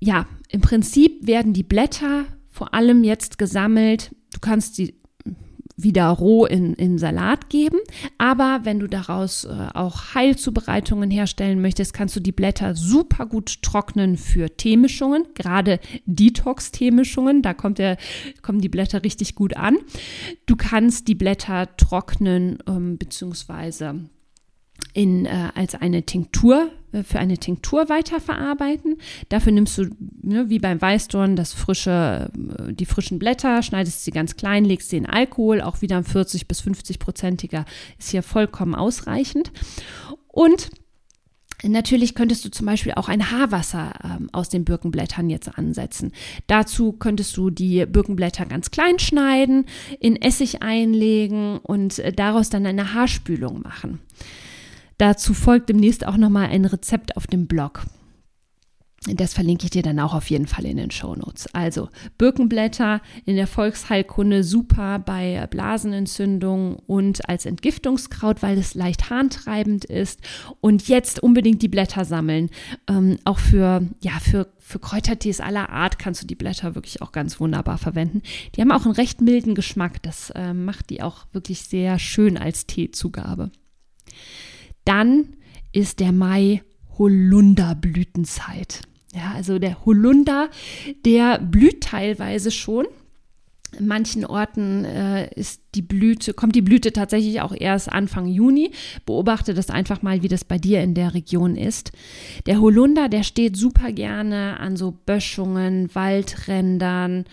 ja, 0.00 0.26
im 0.48 0.60
Prinzip 0.60 1.26
werden 1.26 1.52
die 1.52 1.62
Blätter 1.62 2.24
vor 2.50 2.74
allem 2.74 3.04
jetzt 3.04 3.38
gesammelt. 3.38 4.14
Du 4.32 4.40
kannst 4.40 4.76
sie 4.76 4.94
wieder 5.76 6.06
roh 6.08 6.46
in, 6.46 6.74
in 6.74 6.98
Salat 6.98 7.50
geben. 7.50 7.78
Aber 8.18 8.60
wenn 8.62 8.78
du 8.78 8.86
daraus 8.86 9.44
äh, 9.44 9.68
auch 9.74 10.14
Heilzubereitungen 10.14 11.10
herstellen 11.10 11.60
möchtest, 11.60 11.92
kannst 11.92 12.14
du 12.16 12.20
die 12.20 12.32
Blätter 12.32 12.74
super 12.74 13.26
gut 13.26 13.62
trocknen 13.62 14.16
für 14.16 14.56
Teemischungen, 14.56 15.26
gerade 15.34 15.80
Detox-Teemischungen. 16.06 17.42
Da 17.42 17.54
kommt 17.54 17.78
der, 17.78 17.96
kommen 18.42 18.60
die 18.60 18.68
Blätter 18.68 19.02
richtig 19.02 19.34
gut 19.34 19.56
an. 19.56 19.78
Du 20.46 20.54
kannst 20.56 21.08
die 21.08 21.16
Blätter 21.16 21.76
trocknen 21.76 22.58
ähm, 22.68 22.96
beziehungsweise 22.98 24.08
in, 24.94 25.26
äh, 25.26 25.50
als 25.54 25.74
eine 25.74 26.04
Tinktur, 26.04 26.70
äh, 26.92 27.02
für 27.02 27.18
eine 27.18 27.36
Tinktur 27.36 27.88
weiterverarbeiten. 27.88 28.96
Dafür 29.28 29.52
nimmst 29.52 29.76
du, 29.76 29.90
ne, 30.22 30.48
wie 30.48 30.60
beim 30.60 30.80
Weißdorn, 30.80 31.36
das 31.36 31.52
frische, 31.52 32.30
äh, 32.32 32.72
die 32.72 32.86
frischen 32.86 33.18
Blätter, 33.18 33.62
schneidest 33.62 34.04
sie 34.04 34.12
ganz 34.12 34.36
klein, 34.36 34.64
legst 34.64 34.88
sie 34.88 34.96
in 34.96 35.06
Alkohol, 35.06 35.60
auch 35.60 35.82
wieder 35.82 35.98
ein 35.98 36.04
40 36.04 36.48
bis 36.48 36.62
50-prozentiger 36.62 37.66
ist 37.98 38.10
hier 38.10 38.22
vollkommen 38.22 38.74
ausreichend. 38.74 39.52
Und 40.28 40.70
Natürlich 41.66 42.14
könntest 42.14 42.44
du 42.44 42.50
zum 42.50 42.66
Beispiel 42.66 42.92
auch 42.92 43.08
ein 43.08 43.30
Haarwasser 43.30 43.92
ähm, 44.04 44.28
aus 44.32 44.50
den 44.50 44.66
Birkenblättern 44.66 45.30
jetzt 45.30 45.56
ansetzen. 45.56 46.12
Dazu 46.46 46.92
könntest 46.92 47.38
du 47.38 47.48
die 47.48 47.86
Birkenblätter 47.86 48.44
ganz 48.44 48.70
klein 48.70 48.98
schneiden, 48.98 49.64
in 49.98 50.20
Essig 50.20 50.62
einlegen 50.62 51.58
und 51.58 52.00
äh, 52.00 52.12
daraus 52.12 52.50
dann 52.50 52.66
eine 52.66 52.92
Haarspülung 52.92 53.62
machen. 53.62 54.00
Dazu 54.98 55.34
folgt 55.34 55.68
demnächst 55.68 56.06
auch 56.06 56.16
nochmal 56.16 56.48
ein 56.48 56.64
Rezept 56.64 57.16
auf 57.16 57.26
dem 57.26 57.46
Blog. 57.46 57.84
Das 59.06 59.34
verlinke 59.34 59.64
ich 59.64 59.70
dir 59.70 59.82
dann 59.82 60.00
auch 60.00 60.14
auf 60.14 60.30
jeden 60.30 60.46
Fall 60.46 60.64
in 60.64 60.78
den 60.78 60.90
Show 60.90 61.14
Notes. 61.14 61.46
Also 61.54 61.90
Birkenblätter 62.16 63.02
in 63.26 63.36
der 63.36 63.46
Volksheilkunde 63.46 64.42
super 64.42 64.98
bei 64.98 65.46
Blasenentzündungen 65.50 66.76
und 66.86 67.28
als 67.28 67.44
Entgiftungskraut, 67.44 68.42
weil 68.42 68.56
es 68.56 68.74
leicht 68.74 69.10
harntreibend 69.10 69.84
ist. 69.84 70.20
Und 70.62 70.88
jetzt 70.88 71.22
unbedingt 71.22 71.60
die 71.60 71.68
Blätter 71.68 72.06
sammeln. 72.06 72.48
Ähm, 72.88 73.18
auch 73.24 73.38
für, 73.38 73.82
ja, 74.00 74.12
für, 74.22 74.48
für 74.58 74.78
Kräutertees 74.78 75.40
aller 75.40 75.68
Art 75.68 75.98
kannst 75.98 76.22
du 76.22 76.26
die 76.26 76.34
Blätter 76.34 76.74
wirklich 76.74 77.02
auch 77.02 77.12
ganz 77.12 77.38
wunderbar 77.40 77.76
verwenden. 77.76 78.22
Die 78.54 78.62
haben 78.62 78.72
auch 78.72 78.86
einen 78.86 78.94
recht 78.94 79.20
milden 79.20 79.54
Geschmack. 79.54 80.02
Das 80.02 80.30
äh, 80.30 80.54
macht 80.54 80.88
die 80.88 81.02
auch 81.02 81.26
wirklich 81.32 81.64
sehr 81.64 81.98
schön 81.98 82.38
als 82.38 82.66
Teezugabe. 82.66 83.50
Dann 84.84 85.34
ist 85.72 86.00
der 86.00 86.12
Mai 86.12 86.62
Holunderblütenzeit. 86.98 88.82
Ja, 89.14 89.32
also 89.34 89.58
der 89.58 89.84
Holunder, 89.84 90.48
der 91.04 91.38
blüht 91.38 91.82
teilweise 91.82 92.50
schon. 92.50 92.86
In 93.78 93.86
manchen 93.88 94.24
Orten 94.24 94.84
äh, 94.84 95.32
ist 95.34 95.60
die 95.74 95.82
Blüte, 95.82 96.32
kommt 96.32 96.54
die 96.54 96.62
Blüte 96.62 96.92
tatsächlich 96.92 97.40
auch 97.40 97.52
erst 97.56 97.90
Anfang 97.90 98.26
Juni. 98.26 98.70
Beobachte 99.04 99.54
das 99.54 99.70
einfach 99.70 100.02
mal, 100.02 100.22
wie 100.22 100.28
das 100.28 100.44
bei 100.44 100.58
dir 100.58 100.82
in 100.82 100.94
der 100.94 101.14
Region 101.14 101.56
ist. 101.56 101.92
Der 102.46 102.60
Holunder, 102.60 103.08
der 103.08 103.24
steht 103.24 103.56
super 103.56 103.90
gerne 103.92 104.60
an 104.60 104.76
so 104.76 104.92
Böschungen, 104.92 105.92
Waldrändern, 105.94 107.24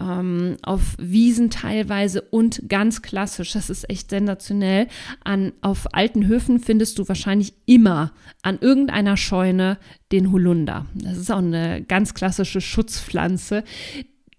ähm, 0.00 0.56
auf 0.62 0.94
Wiesen 0.98 1.50
teilweise 1.50 2.20
und 2.20 2.62
ganz 2.68 3.02
klassisch, 3.02 3.52
das 3.52 3.70
ist 3.70 3.88
echt 3.88 4.10
sensationell, 4.10 4.88
an, 5.24 5.52
auf 5.62 5.94
alten 5.94 6.26
Höfen 6.26 6.60
findest 6.60 6.98
du 6.98 7.08
wahrscheinlich 7.08 7.54
immer 7.64 8.12
an 8.42 8.58
irgendeiner 8.60 9.16
Scheune 9.16 9.78
den 10.12 10.32
Holunder. 10.32 10.86
Das 10.94 11.16
ist 11.16 11.30
auch 11.30 11.38
eine 11.38 11.82
ganz 11.82 12.14
klassische 12.14 12.60
Schutzpflanze. 12.60 13.64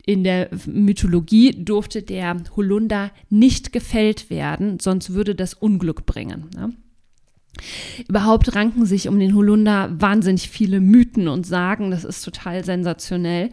In 0.05 0.23
der 0.23 0.49
Mythologie 0.67 1.51
durfte 1.51 2.01
der 2.01 2.37
Holunder 2.55 3.11
nicht 3.29 3.73
gefällt 3.73 4.29
werden, 4.29 4.79
sonst 4.79 5.13
würde 5.13 5.35
das 5.35 5.53
Unglück 5.53 6.05
bringen. 6.05 6.45
Ne? 6.55 6.73
Überhaupt 8.07 8.55
ranken 8.55 8.85
sich 8.85 9.09
um 9.09 9.19
den 9.19 9.35
Holunder 9.35 9.89
wahnsinnig 9.99 10.49
viele 10.49 10.79
Mythen 10.79 11.27
und 11.27 11.45
Sagen. 11.45 11.91
Das 11.91 12.03
ist 12.03 12.23
total 12.23 12.63
sensationell. 12.63 13.49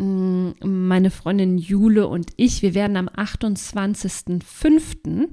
Mm, 0.00 0.52
meine 0.64 1.10
Freundin 1.10 1.58
Jule 1.58 2.08
und 2.08 2.30
ich, 2.36 2.62
wir 2.62 2.74
werden 2.74 2.96
am 2.96 3.08
28.05. 3.08 5.28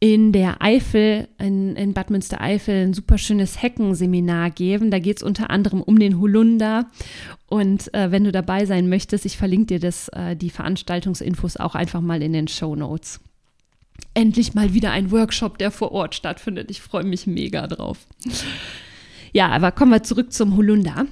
in 0.00 0.32
der 0.32 0.62
Eifel, 0.62 1.28
in, 1.38 1.76
in 1.76 1.92
Bad 1.92 2.08
Münstereifel, 2.08 2.86
ein 2.86 2.94
super 2.94 3.18
schönes 3.18 3.60
Heckenseminar 3.60 4.50
geben. 4.50 4.90
Da 4.90 4.98
geht 4.98 5.18
es 5.18 5.22
unter 5.22 5.50
anderem 5.50 5.82
um 5.82 5.98
den 5.98 6.18
Holunder. 6.18 6.90
Und 7.48 7.92
äh, 7.92 8.10
wenn 8.10 8.24
du 8.24 8.32
dabei 8.32 8.64
sein 8.64 8.88
möchtest, 8.88 9.26
ich 9.26 9.36
verlinke 9.36 9.66
dir 9.66 9.80
das, 9.80 10.08
äh, 10.08 10.36
die 10.36 10.50
Veranstaltungsinfos 10.50 11.58
auch 11.58 11.74
einfach 11.74 12.00
mal 12.00 12.22
in 12.22 12.32
den 12.32 12.48
Show 12.48 12.74
Notes. 12.74 13.20
Endlich 14.14 14.54
mal 14.54 14.72
wieder 14.72 14.90
ein 14.90 15.10
Workshop, 15.10 15.58
der 15.58 15.70
vor 15.70 15.92
Ort 15.92 16.14
stattfindet. 16.14 16.70
Ich 16.70 16.80
freue 16.80 17.04
mich 17.04 17.26
mega 17.26 17.66
drauf. 17.66 17.98
Ja, 19.32 19.48
aber 19.48 19.70
kommen 19.70 19.92
wir 19.92 20.02
zurück 20.02 20.32
zum 20.32 20.56
Holunder. 20.56 21.06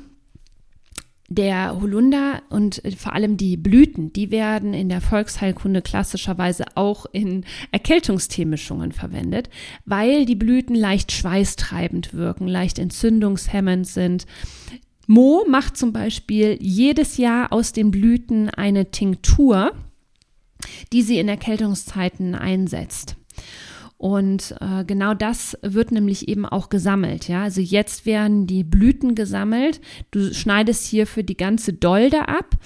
Der 1.33 1.81
Holunder 1.81 2.43
und 2.51 2.85
äh, 2.85 2.91
vor 2.91 3.13
allem 3.15 3.37
die 3.37 3.57
Blüten, 3.57 4.13
die 4.13 4.33
werden 4.33 4.75
in 4.75 4.89
der 4.89 5.01
Volksheilkunde 5.01 5.81
klassischerweise 5.81 6.65
auch 6.75 7.07
in 7.13 7.45
Erkältungsteemischungen 7.71 8.91
verwendet, 8.91 9.49
weil 9.85 10.27
die 10.27 10.35
Blüten 10.35 10.75
leicht 10.75 11.13
schweißtreibend 11.13 12.15
wirken, 12.15 12.49
leicht 12.49 12.81
entzündungshemmend 12.81 13.87
sind. 13.87 14.27
Mo 15.07 15.45
macht 15.49 15.77
zum 15.77 15.93
Beispiel 15.93 16.59
jedes 16.61 17.17
Jahr 17.17 17.53
aus 17.53 17.73
den 17.73 17.93
Blüten 17.93 18.51
eine 18.51 18.91
Tinktur, 18.91 19.73
die 20.93 21.03
sie 21.03 21.21
in 21.21 21.29
Erkältungszeiten 21.29 22.35
einsetzt. 22.35 23.15
Und 24.01 24.55
äh, 24.61 24.83
genau 24.87 25.13
das 25.13 25.59
wird 25.61 25.93
nämlich 25.93 26.27
eben 26.27 26.47
auch 26.47 26.71
gesammelt. 26.71 27.29
Ja, 27.29 27.43
also 27.43 27.61
jetzt 27.61 28.07
werden 28.07 28.47
die 28.47 28.65
Blüten 28.65 29.15
gesammelt. 29.15 29.79
Du 30.11 30.33
schneidest 30.33 30.87
hier 30.87 31.07
für 31.07 31.23
die 31.23 31.37
ganze 31.37 31.75
Dolde 31.75 32.27
ab, 32.27 32.57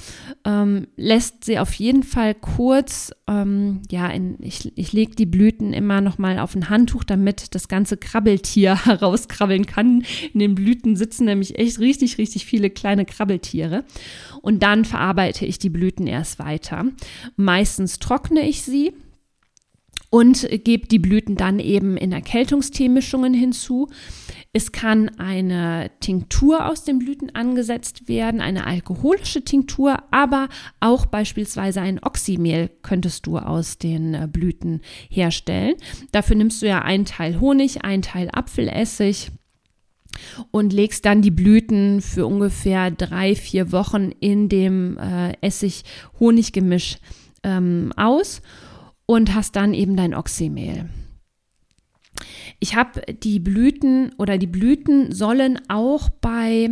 ähm, 0.44 0.86
lässt 0.96 1.42
sie 1.42 1.58
auf 1.58 1.74
jeden 1.74 2.04
Fall 2.04 2.36
kurz, 2.36 3.10
ähm, 3.26 3.82
ja, 3.90 4.06
in, 4.10 4.36
ich, 4.42 4.78
ich 4.78 4.92
lege 4.92 5.16
die 5.16 5.26
Blüten 5.26 5.72
immer 5.72 6.00
noch 6.00 6.18
mal 6.18 6.38
auf 6.38 6.54
ein 6.54 6.68
Handtuch, 6.68 7.02
damit 7.02 7.56
das 7.56 7.66
ganze 7.66 7.96
Krabbeltier 7.96 8.76
herauskrabbeln 8.84 9.66
kann. 9.66 10.04
In 10.34 10.38
den 10.38 10.54
Blüten 10.54 10.94
sitzen 10.94 11.24
nämlich 11.24 11.58
echt 11.58 11.80
richtig, 11.80 12.16
richtig 12.16 12.46
viele 12.46 12.70
kleine 12.70 13.04
Krabbeltiere. 13.04 13.84
Und 14.40 14.62
dann 14.62 14.84
verarbeite 14.84 15.46
ich 15.46 15.58
die 15.58 15.70
Blüten 15.70 16.06
erst 16.06 16.38
weiter. 16.38 16.84
Meistens 17.34 17.98
trockne 17.98 18.48
ich 18.48 18.62
sie 18.62 18.92
und 20.14 20.48
gebe 20.62 20.86
die 20.86 21.00
Blüten 21.00 21.34
dann 21.34 21.58
eben 21.58 21.96
in 21.96 22.12
Erkältungsteemischungen 22.12 23.34
hinzu. 23.34 23.88
Es 24.52 24.70
kann 24.70 25.08
eine 25.18 25.90
Tinktur 25.98 26.70
aus 26.70 26.84
den 26.84 27.00
Blüten 27.00 27.34
angesetzt 27.34 28.06
werden, 28.06 28.40
eine 28.40 28.64
alkoholische 28.64 29.42
Tinktur, 29.42 29.96
aber 30.12 30.50
auch 30.78 31.06
beispielsweise 31.06 31.80
ein 31.80 31.98
Oxymehl 32.00 32.70
könntest 32.82 33.26
du 33.26 33.38
aus 33.38 33.78
den 33.78 34.14
äh, 34.14 34.28
Blüten 34.30 34.82
herstellen. 35.10 35.74
Dafür 36.12 36.36
nimmst 36.36 36.62
du 36.62 36.68
ja 36.68 36.82
einen 36.82 37.06
Teil 37.06 37.40
Honig, 37.40 37.84
einen 37.84 38.02
Teil 38.02 38.28
Apfelessig 38.32 39.32
und 40.52 40.72
legst 40.72 41.06
dann 41.06 41.22
die 41.22 41.32
Blüten 41.32 42.00
für 42.00 42.28
ungefähr 42.28 42.92
drei, 42.92 43.34
vier 43.34 43.72
Wochen 43.72 44.12
in 44.20 44.48
dem 44.48 44.96
äh, 44.96 45.32
Essig-Honig-Gemisch 45.40 46.98
ähm, 47.42 47.92
aus 47.96 48.42
und 49.06 49.34
hast 49.34 49.56
dann 49.56 49.74
eben 49.74 49.96
dein 49.96 50.14
Oxymehl. 50.14 50.88
Ich 52.60 52.76
habe 52.76 53.02
die 53.12 53.40
Blüten 53.40 54.12
oder 54.18 54.38
die 54.38 54.46
Blüten 54.46 55.12
sollen 55.12 55.60
auch 55.68 56.08
bei 56.08 56.70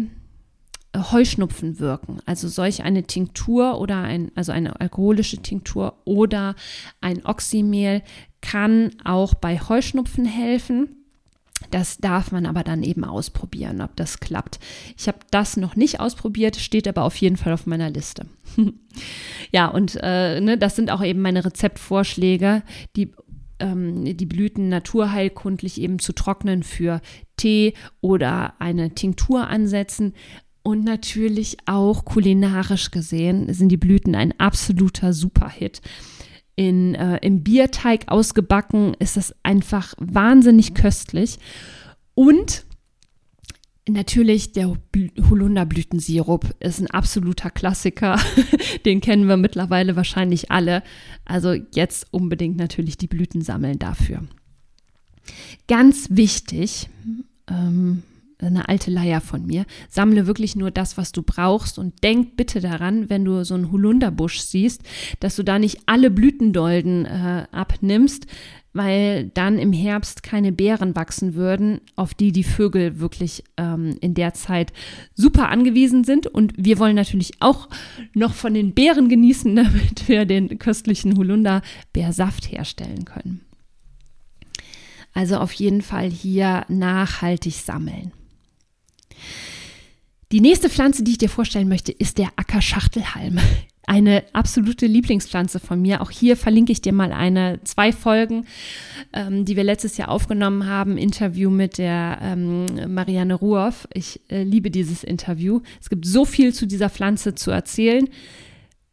Heuschnupfen 0.97 1.81
wirken. 1.81 2.21
Also 2.27 2.49
solch 2.49 2.83
eine 2.83 3.05
Tinktur 3.05 3.81
oder 3.81 3.99
ein, 4.03 4.31
also 4.35 4.53
eine 4.53 4.81
alkoholische 4.81 5.39
Tinktur 5.39 5.99
oder 6.05 6.55
ein 7.01 7.25
Oxymehl 7.25 8.03
kann 8.41 8.91
auch 9.05 9.35
bei 9.35 9.59
Heuschnupfen 9.59 10.25
helfen. 10.25 11.01
Das 11.73 11.97
darf 11.97 12.33
man 12.33 12.45
aber 12.45 12.64
dann 12.64 12.83
eben 12.83 13.02
ausprobieren, 13.02 13.81
ob 13.81 13.97
das 13.97 14.21
klappt. 14.21 14.61
Ich 14.99 15.09
habe 15.09 15.19
das 15.31 15.57
noch 15.57 15.75
nicht 15.75 16.00
ausprobiert, 16.00 16.57
steht 16.57 16.87
aber 16.87 17.02
auf 17.02 17.17
jeden 17.17 17.38
Fall 17.38 17.55
auf 17.55 17.67
meiner 17.67 17.88
Liste. 17.88 18.26
ja, 19.52 19.69
und 19.69 19.99
äh, 20.02 20.41
ne, 20.43 20.59
das 20.59 20.76
sind 20.76 20.91
auch 20.91 21.02
eben 21.02 21.23
meine 21.23 21.47
Rezeptvorschläge, 21.47 22.62
die 22.95 23.12
ähm, 23.59 24.05
die 24.05 24.26
Blüten 24.26 24.69
naturheilkundlich 24.69 25.81
eben 25.81 25.99
zu 25.99 26.12
trocknen 26.12 26.62
für 26.62 27.00
Tee 27.38 27.73
oder 28.02 28.61
eine 28.61 28.95
Tinktur 28.95 29.49
ansetzen. 29.49 30.12
Und 30.64 30.85
natürlich 30.85 31.57
auch 31.64 32.05
kulinarisch 32.05 32.91
gesehen 32.91 33.52
sind 33.52 33.71
die 33.71 33.79
Blüten 33.79 34.14
ein 34.14 34.38
absoluter 34.38 35.12
Superhit 35.12 35.81
in, 36.69 36.95
äh, 36.95 37.19
im 37.23 37.42
Bierteig 37.42 38.04
ausgebacken, 38.07 38.95
ist 38.99 39.16
das 39.16 39.35
einfach 39.42 39.95
wahnsinnig 39.99 40.75
köstlich. 40.75 41.38
Und 42.14 42.64
natürlich 43.88 44.52
der 44.52 44.76
Holunderblütensirup 45.28 46.54
ist 46.61 46.81
ein 46.81 46.90
absoluter 46.90 47.50
Klassiker. 47.50 48.19
Den 48.85 49.00
kennen 49.00 49.26
wir 49.26 49.37
mittlerweile 49.37 49.97
wahrscheinlich 49.97 50.50
alle. 50.52 50.83
Also 51.25 51.52
jetzt 51.75 52.07
unbedingt 52.12 52.57
natürlich 52.57 52.97
die 52.97 53.09
Blüten 53.09 53.42
sammeln 53.42 53.78
dafür. 53.78 54.23
Ganz 55.66 56.09
wichtig, 56.11 56.88
ähm, 57.49 58.04
eine 58.46 58.68
alte 58.68 58.90
Leier 58.90 59.20
von 59.20 59.46
mir. 59.46 59.64
Sammle 59.88 60.26
wirklich 60.26 60.56
nur 60.56 60.70
das, 60.70 60.96
was 60.96 61.12
du 61.12 61.22
brauchst 61.22 61.78
und 61.78 62.02
denk 62.02 62.37
bitte 62.37 62.61
daran, 62.61 63.08
wenn 63.11 63.25
du 63.25 63.44
so 63.44 63.54
einen 63.54 63.72
Holunderbusch 63.72 64.40
siehst, 64.40 64.82
dass 65.20 65.37
du 65.37 65.42
da 65.42 65.58
nicht 65.58 65.80
alle 65.87 66.11
Blütendolden 66.11 67.06
äh, 67.06 67.46
abnimmst, 67.52 68.26
weil 68.72 69.30
dann 69.34 69.58
im 69.58 69.72
Herbst 69.72 70.22
keine 70.22 70.52
Beeren 70.52 70.96
wachsen 70.96 71.34
würden, 71.34 71.80
auf 71.96 72.14
die 72.14 72.32
die 72.32 72.44
Vögel 72.44 73.00
wirklich 73.00 73.44
ähm, 73.56 73.96
in 74.00 74.14
der 74.14 74.34
Zeit 74.34 74.72
super 75.14 75.49
angewiesen 75.50 76.04
sind. 76.04 76.26
Und 76.26 76.54
wir 76.56 76.78
wollen 76.78 76.96
natürlich 76.96 77.32
auch 77.40 77.68
noch 78.14 78.34
von 78.34 78.54
den 78.54 78.72
Beeren 78.72 79.08
genießen, 79.08 79.54
damit 79.56 80.08
wir 80.08 80.25
den 80.25 80.58
köstlichen 80.58 81.16
Holunderbeersaft 81.16 82.50
herstellen 82.50 83.04
können. 83.04 83.42
Also 85.14 85.37
auf 85.37 85.52
jeden 85.52 85.82
Fall 85.82 86.08
hier 86.08 86.64
nachhaltig 86.68 87.54
sammeln. 87.54 88.12
Die 90.33 90.41
nächste 90.41 90.71
Pflanze, 90.71 91.02
die 91.02 91.12
ich 91.12 91.19
dir 91.19 91.29
vorstellen 91.29 91.69
möchte, 91.69 91.93
ist 91.93 92.17
der 92.17 92.31
Ackerschachtelhalm. 92.37 93.38
Eine 93.87 94.25
absolute 94.33 94.87
Lieblingspflanze 94.87 95.61
von 95.61 95.83
mir. 95.83 96.00
Auch 96.00 96.11
hier 96.11 96.37
verlinke 96.37 96.73
ich 96.73 96.81
dir 96.81 96.93
mal 96.95 97.12
eine, 97.12 97.61
zwei 97.64 97.93
Folgen, 97.93 98.47
ähm, 99.12 99.45
die 99.45 99.57
wir 99.57 99.64
letztes 99.64 99.99
Jahr 99.99 100.09
aufgenommen 100.09 100.67
haben. 100.67 100.97
Interview 100.97 101.50
mit 101.50 101.76
der 101.76 102.19
ähm, 102.23 102.67
Marianne 102.95 103.35
Ruoff. 103.35 103.88
Ich 103.93 104.21
äh, 104.31 104.45
liebe 104.45 104.71
dieses 104.71 105.05
Interview. 105.05 105.61
Es 105.81 105.91
gibt 105.91 106.07
so 106.07 106.25
viel 106.25 106.55
zu 106.55 106.67
dieser 106.67 106.88
Pflanze 106.88 107.35
zu 107.35 107.50
erzählen. 107.50 108.09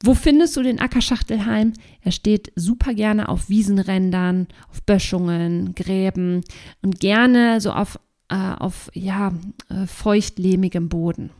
Wo 0.03 0.13
findest 0.13 0.57
du 0.57 0.63
den 0.63 0.79
Ackerschachtelhalm? 0.79 1.73
Er 2.01 2.11
steht 2.11 2.51
super 2.55 2.93
gerne 2.93 3.29
auf 3.29 3.47
Wiesenrändern, 3.47 4.47
auf 4.71 4.81
Böschungen, 4.83 5.75
Gräben 5.75 6.41
und 6.81 6.99
gerne 6.99 7.61
so 7.61 7.71
auf 7.71 7.99
äh, 8.29 8.35
auf 8.35 8.89
ja, 8.93 9.33
äh, 9.69 9.85
feuchtlehmigem 9.85 10.89
Boden. 10.89 11.31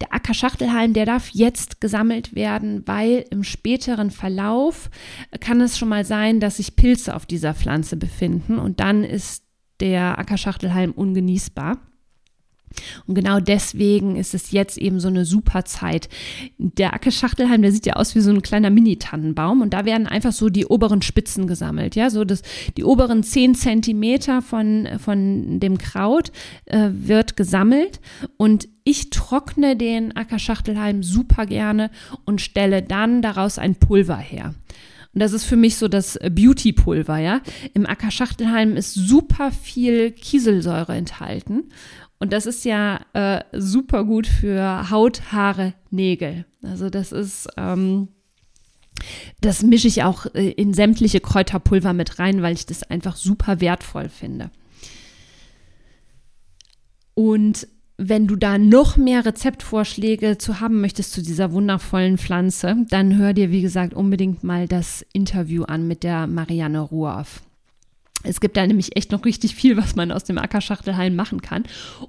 Der 0.00 0.14
Ackerschachtelhalm, 0.14 0.94
der 0.94 1.06
darf 1.06 1.30
jetzt 1.30 1.80
gesammelt 1.80 2.34
werden, 2.34 2.82
weil 2.86 3.24
im 3.30 3.44
späteren 3.44 4.10
Verlauf 4.10 4.90
kann 5.40 5.60
es 5.60 5.78
schon 5.78 5.88
mal 5.88 6.04
sein, 6.04 6.40
dass 6.40 6.56
sich 6.56 6.76
Pilze 6.76 7.14
auf 7.14 7.26
dieser 7.26 7.54
Pflanze 7.54 7.96
befinden 7.96 8.58
und 8.58 8.80
dann 8.80 9.04
ist 9.04 9.44
der 9.80 10.18
Ackerschachtelhalm 10.18 10.92
ungenießbar. 10.92 11.78
Und 13.06 13.14
genau 13.14 13.40
deswegen 13.40 14.16
ist 14.16 14.34
es 14.34 14.50
jetzt 14.50 14.78
eben 14.78 15.00
so 15.00 15.08
eine 15.08 15.24
super 15.24 15.64
Zeit. 15.64 16.08
Der 16.58 16.94
Ackerschachtelhalm, 16.94 17.62
der 17.62 17.72
sieht 17.72 17.86
ja 17.86 17.94
aus 17.94 18.14
wie 18.14 18.20
so 18.20 18.30
ein 18.30 18.42
kleiner 18.42 18.70
Mini-Tannenbaum 18.70 19.62
und 19.62 19.72
da 19.74 19.84
werden 19.84 20.06
einfach 20.06 20.32
so 20.32 20.48
die 20.48 20.66
oberen 20.66 21.02
Spitzen 21.02 21.46
gesammelt, 21.46 21.96
ja, 21.96 22.10
so 22.10 22.24
das, 22.24 22.42
die 22.76 22.84
oberen 22.84 23.22
10 23.22 23.54
Zentimeter 23.54 24.42
von, 24.42 24.88
von 24.98 25.60
dem 25.60 25.78
Kraut 25.78 26.32
äh, 26.66 26.90
wird 26.92 27.36
gesammelt 27.36 28.00
und 28.36 28.68
ich 28.84 29.10
trockne 29.10 29.76
den 29.76 30.16
Ackerschachtelhalm 30.16 31.02
super 31.02 31.46
gerne 31.46 31.90
und 32.24 32.40
stelle 32.40 32.82
dann 32.82 33.22
daraus 33.22 33.58
ein 33.58 33.76
Pulver 33.76 34.16
her. 34.16 34.54
Und 35.14 35.20
das 35.20 35.32
ist 35.32 35.44
für 35.44 35.56
mich 35.56 35.76
so 35.76 35.88
das 35.88 36.18
Beauty-Pulver, 36.18 37.18
ja. 37.18 37.42
Im 37.74 37.86
Ackerschachtelhalm 37.86 38.76
ist 38.76 38.94
super 38.94 39.52
viel 39.52 40.10
Kieselsäure 40.10 40.94
enthalten. 40.94 41.64
Und 42.22 42.32
das 42.32 42.46
ist 42.46 42.64
ja 42.64 43.00
äh, 43.14 43.42
super 43.50 44.04
gut 44.04 44.28
für 44.28 44.90
Haut, 44.90 45.32
Haare, 45.32 45.74
Nägel. 45.90 46.44
Also 46.62 46.88
das 46.88 47.10
ist, 47.10 47.48
ähm, 47.56 48.06
das 49.40 49.64
mische 49.64 49.88
ich 49.88 50.04
auch 50.04 50.26
äh, 50.32 50.50
in 50.50 50.72
sämtliche 50.72 51.18
Kräuterpulver 51.18 51.92
mit 51.92 52.20
rein, 52.20 52.40
weil 52.40 52.54
ich 52.54 52.64
das 52.64 52.84
einfach 52.84 53.16
super 53.16 53.60
wertvoll 53.60 54.08
finde. 54.08 54.52
Und 57.14 57.66
wenn 57.96 58.28
du 58.28 58.36
da 58.36 58.56
noch 58.56 58.96
mehr 58.96 59.26
Rezeptvorschläge 59.26 60.38
zu 60.38 60.60
haben 60.60 60.80
möchtest 60.80 61.10
zu 61.10 61.22
dieser 61.22 61.50
wundervollen 61.50 62.18
Pflanze, 62.18 62.86
dann 62.88 63.18
hör 63.18 63.32
dir, 63.32 63.50
wie 63.50 63.62
gesagt, 63.62 63.94
unbedingt 63.94 64.44
mal 64.44 64.68
das 64.68 65.04
Interview 65.12 65.64
an 65.64 65.88
mit 65.88 66.04
der 66.04 66.28
Marianne 66.28 66.82
Ruoff. 66.82 67.42
Es 68.24 68.40
gibt 68.40 68.56
da 68.56 68.66
nämlich 68.66 68.96
echt 68.96 69.12
noch 69.12 69.24
richtig 69.24 69.54
viel, 69.54 69.76
was 69.76 69.96
man 69.96 70.12
aus 70.12 70.24
dem 70.24 70.38
Ackerschachtelhalm 70.38 71.16
machen 71.16 71.42
kann. 71.42 71.64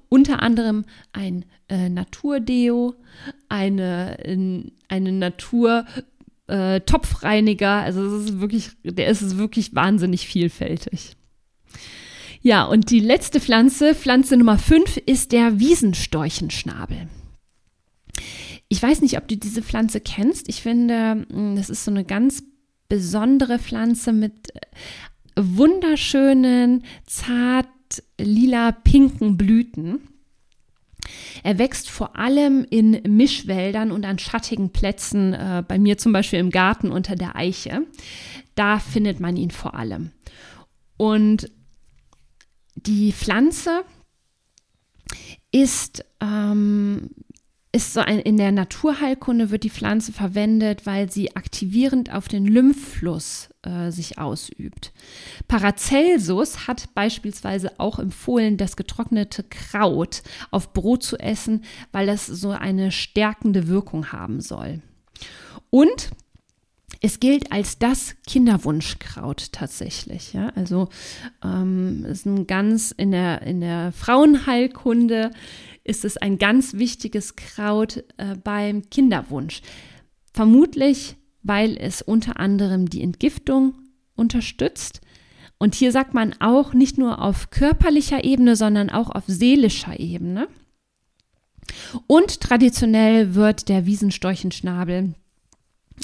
Unter 0.09 0.41
anderem 0.41 0.85
ein 1.11 1.45
äh, 1.69 1.89
Naturdeo, 1.89 2.95
eine, 3.49 4.17
eine 4.87 5.11
Natur- 5.11 5.85
äh, 6.47 6.81
also 6.89 8.05
es 8.05 8.25
ist 8.25 8.39
wirklich, 8.39 8.71
der 8.83 9.07
ist 9.07 9.37
wirklich 9.37 9.73
wahnsinnig 9.73 10.27
vielfältig. 10.27 11.15
Ja, 12.41 12.65
und 12.65 12.89
die 12.89 12.99
letzte 12.99 13.39
Pflanze, 13.39 13.95
Pflanze 13.95 14.35
Nummer 14.35 14.57
5, 14.57 14.97
ist 15.05 15.31
der 15.31 15.59
Wiesenstorchenschnabel. 15.59 17.07
Ich 18.67 18.83
weiß 18.83 19.01
nicht, 19.01 19.17
ob 19.17 19.27
du 19.27 19.37
diese 19.37 19.61
Pflanze 19.61 20.01
kennst. 20.01 20.49
Ich 20.49 20.61
finde, 20.61 21.25
hm, 21.31 21.55
das 21.55 21.69
ist 21.69 21.85
so 21.85 21.91
eine 21.91 22.03
ganz 22.03 22.43
besondere 22.89 23.59
Pflanze 23.59 24.11
mit 24.11 24.49
wunderschönen, 25.35 26.83
zart 27.05 27.67
lila 28.19 28.71
pinken 28.71 29.37
Blüten. 29.37 30.01
Er 31.43 31.57
wächst 31.57 31.89
vor 31.89 32.15
allem 32.15 32.65
in 32.69 33.01
Mischwäldern 33.07 33.91
und 33.91 34.05
an 34.05 34.19
schattigen 34.19 34.71
Plätzen, 34.71 35.33
äh, 35.33 35.63
bei 35.67 35.77
mir 35.77 35.97
zum 35.97 36.13
Beispiel 36.13 36.39
im 36.39 36.49
Garten 36.49 36.91
unter 36.91 37.15
der 37.15 37.35
Eiche. 37.35 37.85
Da 38.55 38.79
findet 38.79 39.19
man 39.19 39.35
ihn 39.35 39.51
vor 39.51 39.75
allem. 39.75 40.11
Und 40.97 41.51
die 42.75 43.11
Pflanze 43.11 43.83
ist 45.51 46.05
ähm, 46.21 47.09
ist 47.75 47.93
so 47.93 48.01
ein, 48.01 48.19
in 48.19 48.37
der 48.37 48.51
Naturheilkunde 48.51 49.49
wird 49.49 49.63
die 49.63 49.71
Pflanze 49.71 50.13
verwendet, 50.13 50.85
weil 50.85 51.11
sie 51.11 51.35
aktivierend 51.35 52.13
auf 52.13 52.27
den 52.27 52.45
Lymphfluss 52.45 53.49
äh, 53.63 53.89
sich 53.89 54.19
ausübt. 54.19 54.93
Paracelsus 55.47 56.67
hat 56.67 56.93
beispielsweise 56.93 57.71
auch 57.79 57.97
empfohlen, 57.97 58.57
das 58.57 58.75
getrocknete 58.75 59.43
Kraut 59.43 60.21
auf 60.51 60.71
Brot 60.73 61.01
zu 61.01 61.17
essen, 61.17 61.63
weil 61.91 62.05
das 62.05 62.27
so 62.27 62.51
eine 62.51 62.91
stärkende 62.91 63.67
Wirkung 63.67 64.11
haben 64.11 64.39
soll. 64.39 64.81
Und 65.71 66.11
es 67.01 67.19
gilt 67.19 67.51
als 67.51 67.79
das 67.79 68.15
Kinderwunschkraut 68.27 69.51
tatsächlich. 69.51 70.33
Ja? 70.33 70.53
Also 70.55 70.89
ähm, 71.43 72.05
ist 72.05 72.25
ein 72.25 72.45
ganz 72.45 72.91
in 72.91 73.11
der, 73.11 73.41
in 73.41 73.61
der 73.61 73.91
Frauenheilkunde 73.91 75.31
ist 75.83 76.05
es 76.05 76.17
ein 76.17 76.37
ganz 76.37 76.75
wichtiges 76.75 77.35
Kraut 77.35 78.03
äh, 78.17 78.35
beim 78.35 78.89
Kinderwunsch. 78.89 79.61
Vermutlich, 80.33 81.15
weil 81.43 81.77
es 81.77 82.01
unter 82.01 82.39
anderem 82.39 82.89
die 82.89 83.01
Entgiftung 83.03 83.75
unterstützt. 84.15 85.01
Und 85.57 85.75
hier 85.75 85.91
sagt 85.91 86.13
man 86.13 86.35
auch 86.39 86.73
nicht 86.73 86.97
nur 86.97 87.21
auf 87.21 87.49
körperlicher 87.49 88.23
Ebene, 88.23 88.55
sondern 88.55 88.89
auch 88.89 89.09
auf 89.09 89.23
seelischer 89.27 89.99
Ebene. 89.99 90.47
Und 92.07 92.41
traditionell 92.41 93.35
wird 93.35 93.69
der 93.69 93.85
Wiesenstorchenschnabel 93.85 95.13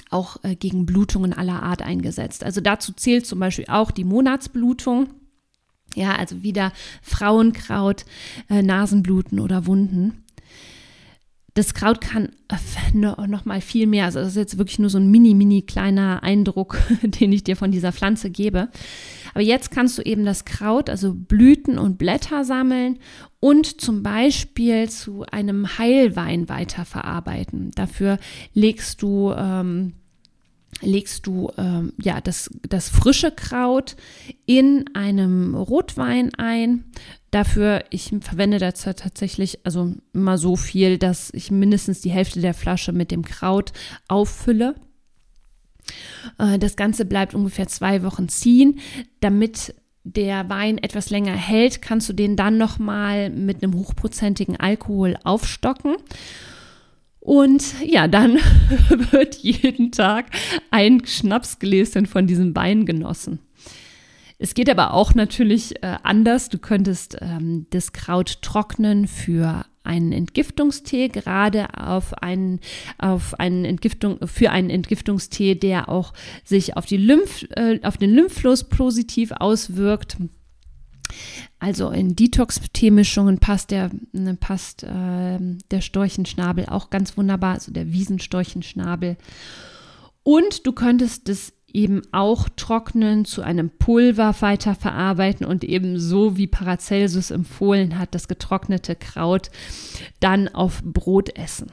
auch 0.09 0.37
äh, 0.43 0.55
gegen 0.55 0.85
Blutungen 0.85 1.33
aller 1.33 1.63
Art 1.63 1.81
eingesetzt. 1.81 2.43
Also 2.43 2.61
dazu 2.61 2.93
zählt 2.93 3.25
zum 3.25 3.39
Beispiel 3.39 3.65
auch 3.67 3.91
die 3.91 4.03
Monatsblutung. 4.03 5.09
Ja, 5.95 6.15
also 6.15 6.43
wieder 6.43 6.71
Frauenkraut, 7.01 8.05
äh, 8.49 8.61
Nasenbluten 8.61 9.39
oder 9.39 9.65
Wunden. 9.65 10.23
Das 11.55 11.73
Kraut 11.73 11.99
kann 11.99 12.29
äh, 12.47 12.95
noch 12.95 13.45
mal 13.45 13.59
viel 13.59 13.87
mehr. 13.87 14.05
Also 14.05 14.19
das 14.19 14.29
ist 14.29 14.35
jetzt 14.35 14.57
wirklich 14.57 14.79
nur 14.79 14.89
so 14.89 14.97
ein 14.97 15.11
mini, 15.11 15.33
mini 15.33 15.63
kleiner 15.63 16.23
Eindruck, 16.23 16.77
den 17.01 17.33
ich 17.33 17.43
dir 17.43 17.55
von 17.55 17.71
dieser 17.71 17.91
Pflanze 17.91 18.29
gebe. 18.29 18.69
Aber 19.33 19.43
jetzt 19.43 19.71
kannst 19.71 19.97
du 19.97 20.01
eben 20.01 20.25
das 20.25 20.45
Kraut, 20.45 20.89
also 20.89 21.13
Blüten 21.13 21.77
und 21.77 21.97
Blätter 21.97 22.45
sammeln 22.45 22.99
und 23.39 23.81
zum 23.81 24.03
Beispiel 24.03 24.89
zu 24.89 25.25
einem 25.31 25.77
Heilwein 25.77 26.49
weiterverarbeiten. 26.49 27.71
Dafür 27.71 28.19
legst 28.53 29.01
du 29.01 29.33
ähm, 29.35 29.93
legst 30.81 31.27
du 31.27 31.51
ähm, 31.57 31.93
ja 32.01 32.21
das, 32.21 32.49
das 32.67 32.89
frische 32.89 33.31
Kraut 33.31 33.95
in 34.45 34.85
einem 34.93 35.55
Rotwein 35.55 36.33
ein. 36.35 36.85
Dafür, 37.31 37.83
ich 37.89 38.11
verwende 38.21 38.57
dazu 38.57 38.91
tatsächlich 38.93 39.59
also 39.65 39.93
immer 40.13 40.37
so 40.37 40.55
viel, 40.55 40.97
dass 40.97 41.31
ich 41.33 41.51
mindestens 41.51 42.01
die 42.01 42.11
Hälfte 42.11 42.41
der 42.41 42.53
Flasche 42.53 42.91
mit 42.91 43.11
dem 43.11 43.23
Kraut 43.23 43.71
auffülle. 44.07 44.75
Äh, 46.37 46.59
das 46.59 46.75
Ganze 46.75 47.05
bleibt 47.05 47.33
ungefähr 47.33 47.67
zwei 47.67 48.03
Wochen 48.03 48.29
ziehen, 48.29 48.79
damit 49.19 49.75
der 50.03 50.49
Wein 50.49 50.77
etwas 50.77 51.09
länger 51.09 51.35
hält, 51.35 51.81
kannst 51.81 52.09
du 52.09 52.13
den 52.13 52.35
dann 52.35 52.57
nochmal 52.57 53.29
mit 53.29 53.61
einem 53.61 53.75
hochprozentigen 53.75 54.59
Alkohol 54.59 55.17
aufstocken. 55.23 55.95
Und 57.19 57.75
ja, 57.85 58.07
dann 58.07 58.35
wird 59.11 59.35
jeden 59.35 59.91
Tag 59.91 60.27
ein 60.71 61.05
Schnapsgläschen 61.05 62.05
von 62.05 62.27
diesem 62.27 62.55
Wein 62.55 62.85
genossen. 62.85 63.39
Es 64.41 64.53
geht 64.53 64.69
aber 64.69 64.93
auch 64.93 65.15
natürlich 65.15 65.83
äh, 65.83 65.97
anders. 66.01 66.47
Du 66.47 66.59
könntest 66.59 67.17
ähm, 67.19 67.67
das 67.71 67.91
Kraut 67.91 68.41
trocknen 68.41 69.07
für 69.07 69.65
einen 69.83 70.13
Entgiftungstee, 70.13 71.09
gerade 71.09 71.77
auf 71.77 72.13
einen, 72.21 72.61
auf 72.97 73.37
einen 73.39 73.65
Entgiftung, 73.65 74.25
für 74.25 74.51
einen 74.51 74.69
Entgiftungstee, 74.69 75.55
der 75.55 75.89
auch 75.89 76.13
sich 76.45 76.77
auf, 76.77 76.85
die 76.85 76.97
Lymph, 76.97 77.45
äh, 77.55 77.79
auf 77.83 77.97
den 77.97 78.11
Lymphfluss 78.11 78.63
positiv 78.63 79.31
auswirkt. 79.31 80.17
Also 81.59 81.89
in 81.89 82.15
Detox-Teemischungen 82.15 83.39
passt 83.39 83.71
der, 83.71 83.91
ne, 84.11 84.35
passt 84.35 84.83
äh, 84.83 85.39
der 85.71 85.81
Storchenschnabel 85.81 86.67
auch 86.67 86.89
ganz 86.89 87.17
wunderbar, 87.17 87.55
also 87.55 87.71
der 87.71 87.91
Wiesenstorchenschnabel. 87.91 89.17
Und 90.23 90.65
du 90.65 90.73
könntest 90.73 91.27
das 91.27 91.53
eben 91.73 92.01
auch 92.11 92.49
trocknen, 92.55 93.25
zu 93.25 93.41
einem 93.41 93.69
Pulver 93.69 94.35
weiterverarbeiten 94.39 95.45
und 95.45 95.63
eben 95.63 95.99
so 95.99 96.37
wie 96.37 96.47
Paracelsus 96.47 97.31
empfohlen 97.31 97.99
hat, 97.99 98.15
das 98.15 98.27
getrocknete 98.27 98.95
Kraut 98.95 99.51
dann 100.19 100.47
auf 100.47 100.81
Brot 100.83 101.37
essen. 101.37 101.71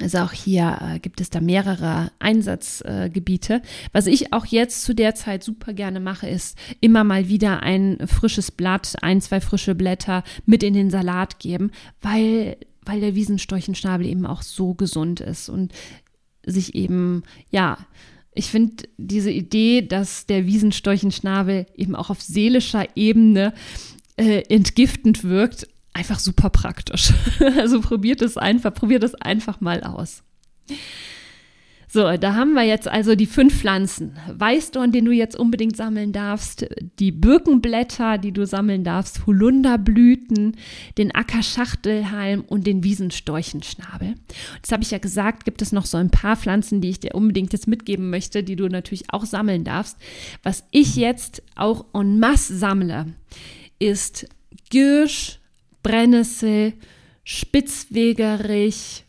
Also 0.00 0.18
auch 0.18 0.32
hier 0.32 0.78
äh, 0.80 0.98
gibt 0.98 1.20
es 1.20 1.30
da 1.30 1.40
mehrere 1.40 2.10
Einsatzgebiete. 2.18 3.54
Äh, 3.54 3.60
Was 3.92 4.06
ich 4.06 4.32
auch 4.32 4.46
jetzt 4.46 4.82
zu 4.82 4.94
der 4.94 5.14
Zeit 5.14 5.44
super 5.44 5.72
gerne 5.72 6.00
mache, 6.00 6.28
ist 6.28 6.56
immer 6.80 7.04
mal 7.04 7.28
wieder 7.28 7.62
ein 7.62 7.98
frisches 8.06 8.50
Blatt, 8.50 8.96
ein, 9.02 9.20
zwei 9.20 9.40
frische 9.40 9.74
Blätter 9.74 10.24
mit 10.46 10.62
in 10.62 10.74
den 10.74 10.90
Salat 10.90 11.38
geben, 11.38 11.70
weil, 12.00 12.56
weil 12.84 13.00
der 13.00 13.14
Wiesenstorchenschnabel 13.14 14.06
eben 14.06 14.26
auch 14.26 14.42
so 14.42 14.74
gesund 14.74 15.20
ist 15.20 15.48
und 15.48 15.72
sich 16.46 16.74
eben, 16.74 17.22
ja, 17.50 17.78
ich 18.32 18.46
finde 18.46 18.84
diese 18.96 19.30
Idee, 19.30 19.82
dass 19.82 20.26
der 20.26 20.46
Wiesenstorchenschnabel 20.46 21.66
eben 21.74 21.94
auch 21.94 22.10
auf 22.10 22.22
seelischer 22.22 22.86
Ebene 22.96 23.52
äh, 24.16 24.42
entgiftend 24.48 25.24
wirkt, 25.24 25.66
einfach 25.92 26.18
super 26.18 26.50
praktisch. 26.50 27.12
also 27.58 27.80
probiert 27.80 28.22
es 28.22 28.36
einfach, 28.36 28.74
probiert 28.74 29.04
es 29.04 29.14
einfach 29.14 29.60
mal 29.60 29.82
aus. 29.82 30.22
So, 31.92 32.16
da 32.16 32.36
haben 32.36 32.52
wir 32.52 32.62
jetzt 32.62 32.86
also 32.86 33.16
die 33.16 33.26
fünf 33.26 33.52
Pflanzen. 33.52 34.16
Weißdorn, 34.28 34.92
den 34.92 35.06
du 35.06 35.10
jetzt 35.10 35.34
unbedingt 35.34 35.76
sammeln 35.76 36.12
darfst, 36.12 36.64
die 37.00 37.10
Birkenblätter, 37.10 38.16
die 38.16 38.30
du 38.30 38.46
sammeln 38.46 38.84
darfst, 38.84 39.26
Holunderblüten, 39.26 40.56
den 40.98 41.12
Ackerschachtelhalm 41.12 42.42
und 42.42 42.68
den 42.68 42.84
Wiesenstorchenschnabel. 42.84 44.14
Das 44.62 44.70
habe 44.70 44.84
ich 44.84 44.92
ja 44.92 44.98
gesagt, 44.98 45.44
gibt 45.44 45.62
es 45.62 45.72
noch 45.72 45.84
so 45.84 45.96
ein 45.96 46.10
paar 46.10 46.36
Pflanzen, 46.36 46.80
die 46.80 46.90
ich 46.90 47.00
dir 47.00 47.16
unbedingt 47.16 47.52
jetzt 47.52 47.66
mitgeben 47.66 48.08
möchte, 48.08 48.44
die 48.44 48.54
du 48.54 48.68
natürlich 48.68 49.12
auch 49.12 49.26
sammeln 49.26 49.64
darfst. 49.64 49.96
Was 50.44 50.62
ich 50.70 50.94
jetzt 50.94 51.42
auch 51.56 51.86
en 51.92 52.20
masse 52.20 52.56
sammle, 52.56 53.06
ist 53.80 54.28
Girsch, 54.70 55.39
Brennnessel, 55.82 56.74
Spitzwegerich, 57.24 59.04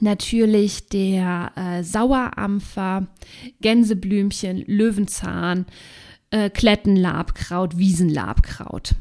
natürlich 0.00 0.88
der 0.88 1.52
äh, 1.56 1.82
Sauerampfer, 1.84 3.06
Gänseblümchen, 3.60 4.64
Löwenzahn, 4.66 5.66
äh, 6.30 6.50
Klettenlabkraut, 6.50 7.78
Wiesenlabkraut. 7.78 8.94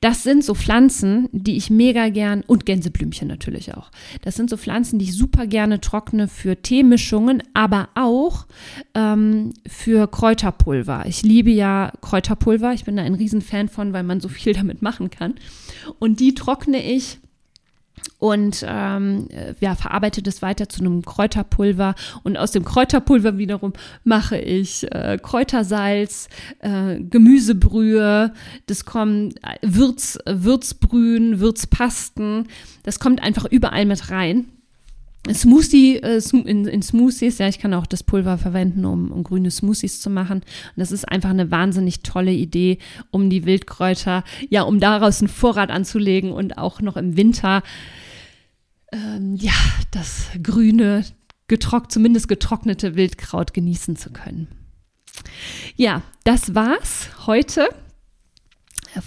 Das 0.00 0.22
sind 0.22 0.44
so 0.44 0.54
Pflanzen, 0.54 1.28
die 1.32 1.56
ich 1.56 1.70
mega 1.70 2.08
gern 2.08 2.42
und 2.46 2.66
Gänseblümchen 2.66 3.28
natürlich 3.28 3.74
auch. 3.74 3.90
Das 4.22 4.34
sind 4.34 4.50
so 4.50 4.56
Pflanzen, 4.56 4.98
die 4.98 5.06
ich 5.06 5.16
super 5.16 5.46
gerne 5.46 5.80
trockne 5.80 6.28
für 6.28 6.60
Teemischungen, 6.60 7.42
aber 7.54 7.88
auch 7.94 8.46
ähm, 8.94 9.52
für 9.66 10.06
Kräuterpulver. 10.06 11.04
Ich 11.06 11.22
liebe 11.22 11.50
ja 11.50 11.92
Kräuterpulver. 12.00 12.72
Ich 12.72 12.84
bin 12.84 12.96
da 12.96 13.02
ein 13.02 13.14
Riesenfan 13.14 13.68
von, 13.68 13.92
weil 13.92 14.02
man 14.02 14.20
so 14.20 14.28
viel 14.28 14.52
damit 14.60 14.82
machen 14.82 15.10
kann. 15.10 15.34
Und 15.98 16.20
die 16.20 16.34
trockne 16.34 16.82
ich 16.82 17.18
und 18.18 18.64
ähm, 18.68 19.28
ja, 19.60 19.74
verarbeite 19.74 20.22
das 20.22 20.42
weiter 20.42 20.68
zu 20.68 20.80
einem 20.80 21.02
Kräuterpulver. 21.02 21.94
Und 22.22 22.36
aus 22.36 22.52
dem 22.52 22.64
Kräuterpulver 22.64 23.38
wiederum 23.38 23.72
mache 24.04 24.38
ich 24.38 24.90
äh, 24.92 25.18
Kräutersalz, 25.20 26.28
äh, 26.60 27.00
Gemüsebrühe, 27.00 28.32
das 28.66 28.84
kommt 28.84 29.36
äh, 29.42 29.56
Würz, 29.62 30.18
Würzbrühen, 30.26 31.40
Würzpasten. 31.40 32.46
Das 32.82 33.00
kommt 33.00 33.22
einfach 33.22 33.46
überall 33.46 33.86
mit 33.86 34.10
rein. 34.10 34.46
Smoothie, 35.34 35.96
äh, 35.96 36.20
in, 36.32 36.66
in, 36.66 36.82
Smoothies, 36.82 37.38
ja, 37.38 37.48
ich 37.48 37.58
kann 37.58 37.74
auch 37.74 37.86
das 37.86 38.02
Pulver 38.02 38.38
verwenden, 38.38 38.84
um, 38.84 39.10
um, 39.10 39.22
grüne 39.22 39.50
Smoothies 39.50 40.00
zu 40.00 40.10
machen. 40.10 40.38
Und 40.38 40.76
das 40.76 40.92
ist 40.92 41.08
einfach 41.08 41.30
eine 41.30 41.50
wahnsinnig 41.50 42.02
tolle 42.02 42.32
Idee, 42.32 42.78
um 43.10 43.30
die 43.30 43.44
Wildkräuter, 43.44 44.24
ja, 44.48 44.62
um 44.62 44.80
daraus 44.80 45.20
einen 45.20 45.28
Vorrat 45.28 45.70
anzulegen 45.70 46.32
und 46.32 46.58
auch 46.58 46.80
noch 46.80 46.96
im 46.96 47.16
Winter, 47.16 47.62
ähm, 48.92 49.36
ja, 49.36 49.52
das 49.90 50.28
grüne, 50.42 51.04
getrock, 51.48 51.90
zumindest 51.90 52.28
getrocknete 52.28 52.96
Wildkraut 52.96 53.52
genießen 53.54 53.96
zu 53.96 54.10
können. 54.10 54.48
Ja, 55.76 56.02
das 56.24 56.54
war's 56.54 57.08
heute 57.26 57.68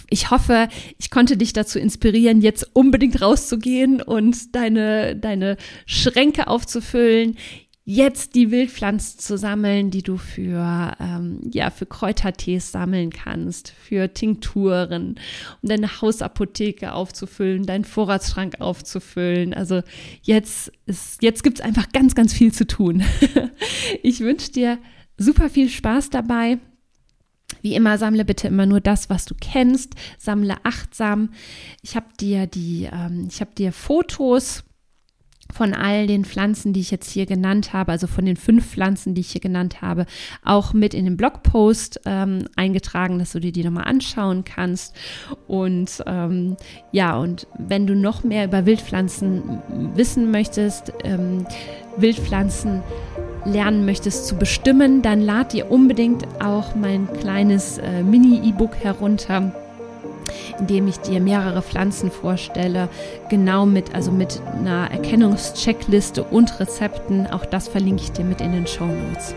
ich 0.09 0.31
hoffe, 0.31 0.67
ich 0.97 1.09
konnte 1.09 1.37
dich 1.37 1.53
dazu 1.53 1.79
inspirieren, 1.79 2.41
jetzt 2.41 2.69
unbedingt 2.73 3.21
rauszugehen 3.21 4.01
und 4.01 4.55
deine, 4.55 5.15
deine 5.15 5.57
Schränke 5.85 6.47
aufzufüllen, 6.47 7.37
jetzt 7.85 8.35
die 8.35 8.49
Wildpflanzen 8.49 9.19
zu 9.19 9.37
sammeln, 9.37 9.91
die 9.91 10.03
du 10.03 10.17
für, 10.17 10.95
ähm, 10.99 11.41
ja, 11.51 11.69
für 11.69 11.85
Kräutertees 11.85 12.71
sammeln 12.71 13.09
kannst, 13.09 13.69
für 13.71 14.13
Tinkturen, 14.13 15.15
um 15.61 15.69
deine 15.69 16.01
Hausapotheke 16.01 16.93
aufzufüllen, 16.93 17.65
deinen 17.65 17.83
Vorratsschrank 17.83 18.61
aufzufüllen. 18.61 19.53
Also 19.53 19.81
jetzt 20.21 20.71
ist, 20.85 21.21
jetzt 21.21 21.43
gibt's 21.43 21.61
einfach 21.61 21.91
ganz, 21.91 22.15
ganz 22.15 22.33
viel 22.33 22.53
zu 22.53 22.65
tun. 22.65 23.03
ich 24.03 24.21
wünsche 24.21 24.51
dir 24.51 24.77
super 25.17 25.49
viel 25.49 25.69
Spaß 25.69 26.09
dabei. 26.09 26.59
Wie 27.61 27.75
immer, 27.75 27.97
sammle 27.97 28.25
bitte 28.25 28.47
immer 28.47 28.65
nur 28.65 28.81
das, 28.81 29.09
was 29.09 29.25
du 29.25 29.35
kennst. 29.39 29.93
Sammle 30.17 30.57
achtsam. 30.63 31.29
Ich 31.81 31.95
habe 31.95 32.07
dir 32.19 32.47
die, 32.47 32.89
ähm, 32.91 33.27
ich 33.29 33.39
habe 33.41 33.51
dir 33.55 33.71
Fotos 33.71 34.63
von 35.53 35.73
all 35.73 36.07
den 36.07 36.25
Pflanzen, 36.25 36.73
die 36.73 36.79
ich 36.79 36.91
jetzt 36.91 37.09
hier 37.11 37.25
genannt 37.25 37.73
habe, 37.73 37.91
also 37.91 38.07
von 38.07 38.25
den 38.25 38.37
fünf 38.37 38.71
Pflanzen, 38.71 39.13
die 39.13 39.21
ich 39.21 39.31
hier 39.31 39.41
genannt 39.41 39.81
habe, 39.81 40.05
auch 40.43 40.73
mit 40.73 40.93
in 40.93 41.05
den 41.05 41.15
Blogpost 41.15 42.01
ähm, 42.05 42.45
eingetragen, 42.55 43.19
dass 43.19 43.33
du 43.33 43.39
dir 43.39 43.51
die 43.51 43.63
nochmal 43.63 43.85
anschauen 43.85 44.43
kannst. 44.43 44.95
Und 45.47 46.03
ähm, 46.07 46.57
ja, 46.91 47.17
und 47.17 47.47
wenn 47.57 47.85
du 47.85 47.95
noch 47.95 48.23
mehr 48.23 48.45
über 48.45 48.65
Wildpflanzen 48.65 49.61
wissen 49.95 50.31
möchtest, 50.31 50.91
ähm, 51.03 51.45
Wildpflanzen 51.97 52.81
lernen 53.45 53.85
möchtest 53.85 54.27
zu 54.27 54.35
bestimmen, 54.35 55.01
dann 55.01 55.21
lad 55.21 55.53
dir 55.53 55.71
unbedingt 55.71 56.25
auch 56.43 56.75
mein 56.75 57.11
kleines 57.19 57.77
äh, 57.77 58.03
Mini-E-Book 58.03 58.75
herunter 58.75 59.53
in 60.59 60.67
dem 60.67 60.87
ich 60.87 60.99
dir 60.99 61.19
mehrere 61.19 61.61
Pflanzen 61.61 62.11
vorstelle, 62.11 62.89
genau 63.29 63.65
mit, 63.65 63.93
also 63.93 64.11
mit 64.11 64.41
einer 64.57 64.91
Erkennungscheckliste 64.91 66.23
und 66.23 66.59
Rezepten. 66.59 67.27
Auch 67.27 67.45
das 67.45 67.67
verlinke 67.67 68.03
ich 68.03 68.11
dir 68.11 68.25
mit 68.25 68.41
in 68.41 68.51
den 68.51 68.67
Show 68.67 68.85
Notes. 68.85 69.35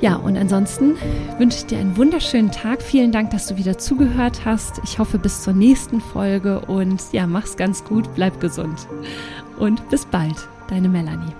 Ja, 0.00 0.16
und 0.16 0.36
ansonsten 0.36 0.96
wünsche 1.38 1.58
ich 1.58 1.66
dir 1.66 1.78
einen 1.78 1.96
wunderschönen 1.96 2.50
Tag. 2.50 2.82
Vielen 2.82 3.12
Dank, 3.12 3.30
dass 3.30 3.46
du 3.46 3.56
wieder 3.56 3.78
zugehört 3.78 4.44
hast. 4.44 4.80
Ich 4.82 4.98
hoffe 4.98 5.16
bis 5.18 5.42
zur 5.42 5.52
nächsten 5.52 6.00
Folge 6.00 6.60
und 6.60 7.00
ja, 7.12 7.28
mach's 7.28 7.56
ganz 7.56 7.84
gut, 7.84 8.12
bleib 8.16 8.40
gesund. 8.40 8.88
Und 9.60 9.88
bis 9.90 10.04
bald, 10.04 10.48
deine 10.68 10.88
Melanie. 10.88 11.32